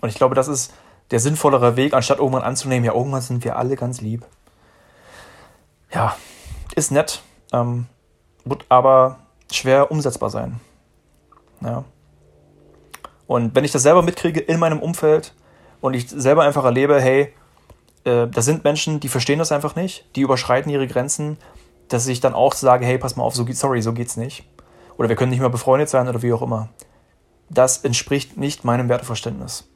Und 0.00 0.08
ich 0.08 0.14
glaube, 0.14 0.36
das 0.36 0.46
ist 0.46 0.72
der 1.10 1.18
sinnvollere 1.18 1.74
Weg, 1.74 1.92
anstatt 1.92 2.18
irgendwann 2.18 2.44
anzunehmen, 2.44 2.84
ja, 2.84 2.94
irgendwann 2.94 3.20
sind 3.20 3.42
wir 3.42 3.56
alle 3.56 3.74
ganz 3.74 4.00
lieb. 4.00 4.24
Ja, 5.92 6.14
ist 6.76 6.92
nett, 6.92 7.20
ähm, 7.52 7.86
wird 8.44 8.64
aber 8.68 9.18
schwer 9.50 9.90
umsetzbar 9.90 10.30
sein. 10.30 10.60
Ja. 11.62 11.82
Und 13.26 13.56
wenn 13.56 13.64
ich 13.64 13.72
das 13.72 13.82
selber 13.82 14.02
mitkriege 14.02 14.38
in 14.38 14.60
meinem 14.60 14.78
Umfeld 14.78 15.34
und 15.80 15.94
ich 15.94 16.08
selber 16.08 16.44
einfach 16.44 16.64
erlebe, 16.64 17.00
hey, 17.00 17.34
äh, 18.04 18.26
da 18.26 18.42
sind 18.42 18.64
Menschen, 18.64 19.00
die 19.00 19.08
verstehen 19.08 19.38
das 19.38 19.52
einfach 19.52 19.76
nicht, 19.76 20.04
die 20.16 20.20
überschreiten 20.20 20.70
ihre 20.70 20.86
Grenzen, 20.86 21.38
dass 21.88 22.06
ich 22.06 22.20
dann 22.20 22.34
auch 22.34 22.54
sage, 22.54 22.86
hey, 22.86 22.98
pass 22.98 23.16
mal 23.16 23.24
auf, 23.24 23.34
so 23.34 23.46
sorry, 23.50 23.82
so 23.82 23.92
geht's 23.92 24.16
nicht. 24.16 24.44
Oder 24.96 25.08
wir 25.08 25.16
können 25.16 25.30
nicht 25.30 25.40
mehr 25.40 25.50
befreundet 25.50 25.88
sein 25.88 26.08
oder 26.08 26.22
wie 26.22 26.32
auch 26.32 26.42
immer. 26.42 26.68
Das 27.50 27.78
entspricht 27.78 28.36
nicht 28.36 28.64
meinem 28.64 28.88
Werteverständnis. 28.88 29.68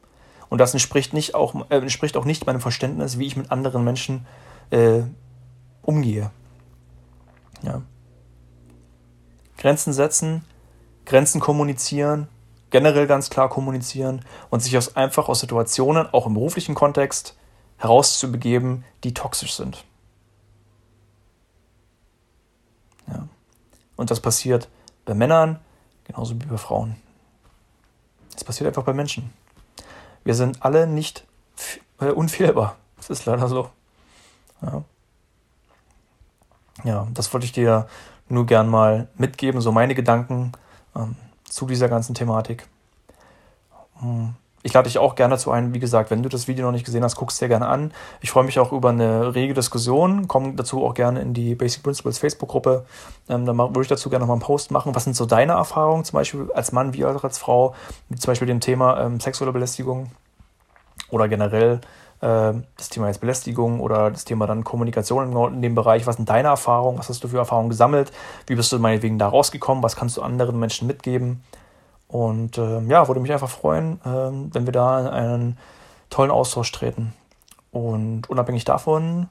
Und 0.49 0.59
das 0.59 0.73
entspricht, 0.73 1.13
nicht 1.13 1.35
auch, 1.35 1.55
äh, 1.71 1.77
entspricht 1.77 2.17
auch 2.17 2.25
nicht 2.25 2.47
meinem 2.47 2.61
Verständnis, 2.61 3.19
wie 3.19 3.27
ich 3.27 3.37
mit 3.37 3.51
anderen 3.51 3.85
Menschen 3.85 4.27
äh, 4.71 5.03
umgehe. 5.83 6.31
Ja. 7.63 7.83
Grenzen 9.59 9.93
setzen, 9.93 10.45
Grenzen 11.05 11.41
kommunizieren, 11.41 12.29
generell 12.71 13.07
ganz 13.07 13.31
klar 13.31 13.49
kommunizieren 13.49 14.25
und 14.51 14.61
sich 14.63 14.77
aus, 14.77 14.97
einfach 14.97 15.29
aus 15.29 15.41
Situationen, 15.41 16.07
auch 16.13 16.27
im 16.27 16.35
beruflichen 16.35 16.75
Kontext, 16.75 17.38
herauszubegeben, 17.79 18.85
die 19.05 19.15
toxisch 19.15 19.55
sind. 19.55 19.85
Ja. 23.07 23.29
Und 23.97 24.11
das 24.11 24.21
passiert 24.21 24.69
bei 25.05 25.15
Männern 25.15 25.59
genauso 26.05 26.35
wie 26.35 26.47
bei 26.47 26.59
Frauen. 26.59 26.97
Es 28.37 28.45
passiert 28.45 28.69
einfach 28.69 28.85
bei 28.85 28.93
Menschen. 28.93 29.33
Wir 30.25 30.35
sind 30.35 30.63
alle 30.63 30.87
nicht 30.87 31.25
äh, 32.01 32.07
unfehlbar. 32.07 32.77
Das 32.97 33.11
ist 33.11 33.27
leider 33.27 33.49
so. 33.49 33.71
Ja. 34.61 34.83
ja, 36.85 37.09
das 37.15 37.33
wollte 37.33 37.47
ich 37.47 37.53
dir 37.53 37.89
nur 38.29 38.45
gern 38.47 38.69
mal 38.69 39.09
mitgeben, 39.17 39.61
so 39.61 39.73
meine 39.73 39.95
Gedanken 39.95 40.53
ähm, 40.97 41.17
zu 41.45 41.67
dieser 41.67 41.89
ganzen 41.89 42.15
Thematik. 42.15 42.67
Hm. 44.01 44.35
Ich 44.69 44.75
lade 44.75 44.87
dich 44.87 44.99
auch 44.99 45.15
gerne 45.15 45.37
dazu 45.37 45.51
ein, 45.51 45.73
wie 45.73 45.79
gesagt, 45.79 46.11
wenn 46.11 46.23
du 46.23 46.29
das 46.29 46.47
Video 46.47 46.67
noch 46.67 46.73
nicht 46.73 46.85
gesehen 46.85 47.03
hast, 47.03 47.17
guck 47.17 47.31
es 47.31 47.39
dir 47.39 47.49
gerne 47.49 47.67
an. 47.67 47.91
Ich 48.21 48.31
freue 48.31 48.45
mich 48.45 48.59
auch 48.59 48.71
über 48.71 48.91
eine 48.91 49.35
rege 49.35 49.55
Diskussion. 49.55 50.29
Komm 50.29 50.57
dazu 50.57 50.85
auch 50.85 50.93
gerne 50.93 51.23
in 51.23 51.33
die 51.33 51.55
Basic 51.55 51.83
Principles 51.83 52.19
Facebook-Gruppe. 52.19 52.85
Ähm, 53.31 53.47
dann 53.47 53.57
würde 53.57 53.81
ich 53.81 53.89
dazu 53.89 54.11
gerne 54.11 54.25
nochmal 54.25 54.35
einen 54.35 54.43
Post 54.43 54.71
machen. 54.71 54.95
Was 54.95 55.05
sind 55.05 55.17
so 55.17 55.25
deine 55.25 55.53
Erfahrungen, 55.53 56.05
zum 56.05 56.19
Beispiel 56.19 56.53
als 56.53 56.73
Mann 56.73 56.93
wie 56.93 57.07
auch 57.07 57.25
als 57.25 57.39
Frau, 57.39 57.75
mit 58.11 58.21
zum 58.21 58.31
Beispiel 58.31 58.47
dem 58.47 58.61
Thema 58.61 59.01
ähm, 59.01 59.21
sexuelle 59.21 59.53
Belästigung 59.55 60.11
oder 61.09 61.29
generell 61.29 61.81
äh, 62.21 62.53
das 62.77 62.91
Thema 62.91 63.07
jetzt 63.07 63.23
Belästigung 63.23 63.81
oder 63.81 64.11
das 64.11 64.27
Thema 64.27 64.47
dann 64.47 64.65
Kommunikation 64.65 65.33
in, 65.33 65.55
in 65.55 65.63
dem 65.63 65.77
Bereich. 65.77 66.07
Was 66.07 66.17
sind 66.17 66.29
deine 66.29 66.49
Erfahrungen? 66.49 66.99
Was 66.99 67.09
hast 67.09 67.25
du 67.25 67.29
für 67.29 67.39
Erfahrungen 67.39 67.71
gesammelt? 67.71 68.13
Wie 68.47 68.55
bist 68.55 68.71
du 68.71 68.79
meinetwegen 68.79 69.19
da 69.19 69.29
rausgekommen? 69.29 69.83
Was 69.83 69.97
kannst 69.97 70.19
du 70.19 70.21
anderen 70.21 70.59
Menschen 70.59 70.87
mitgeben? 70.87 71.43
Und 72.09 72.57
äh, 72.57 72.81
ja, 72.83 73.07
würde 73.07 73.21
mich 73.21 73.33
einfach 73.33 73.51
freuen, 73.51 74.01
äh, 74.05 74.55
wenn 74.55 74.67
wir 74.67 74.73
da 74.73 75.01
in 75.01 75.07
einen 75.07 75.59
tollen 76.11 76.31
Austausch 76.31 76.73
treten. 76.73 77.13
Und 77.71 78.29
unabhängig 78.31 78.65
davon 78.65 79.29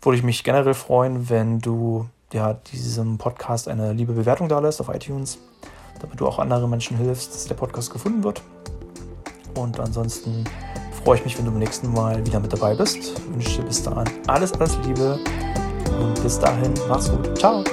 würde 0.00 0.16
ich 0.16 0.22
mich 0.22 0.44
generell 0.44 0.74
freuen, 0.74 1.28
wenn 1.28 1.58
du 1.58 2.08
ja, 2.32 2.54
diesem 2.72 3.18
Podcast 3.18 3.68
eine 3.68 3.92
liebe 3.92 4.12
Bewertung 4.12 4.48
da 4.48 4.58
lässt 4.58 4.80
auf 4.80 4.88
iTunes, 4.94 5.38
damit 6.00 6.20
du 6.20 6.26
auch 6.26 6.38
anderen 6.38 6.70
Menschen 6.70 6.96
hilfst, 6.96 7.34
dass 7.34 7.44
der 7.46 7.54
Podcast 7.54 7.92
gefunden 7.92 8.22
wird. 8.22 8.42
Und 9.54 9.78
ansonsten 9.80 10.44
freue 11.04 11.18
ich 11.18 11.24
mich, 11.24 11.38
wenn 11.38 11.44
du 11.44 11.50
beim 11.50 11.60
nächsten 11.60 11.92
Mal 11.92 12.24
wieder 12.26 12.40
mit 12.40 12.52
dabei 12.52 12.74
bist. 12.74 12.96
Ich 12.96 13.28
wünsche 13.28 13.60
dir 13.60 13.66
bis 13.66 13.82
dahin 13.82 14.08
alles, 14.26 14.52
alles 14.52 14.76
Liebe 14.84 15.18
und 16.00 16.22
bis 16.22 16.38
dahin, 16.38 16.74
mach's 16.88 17.10
gut. 17.10 17.38
Ciao. 17.38 17.64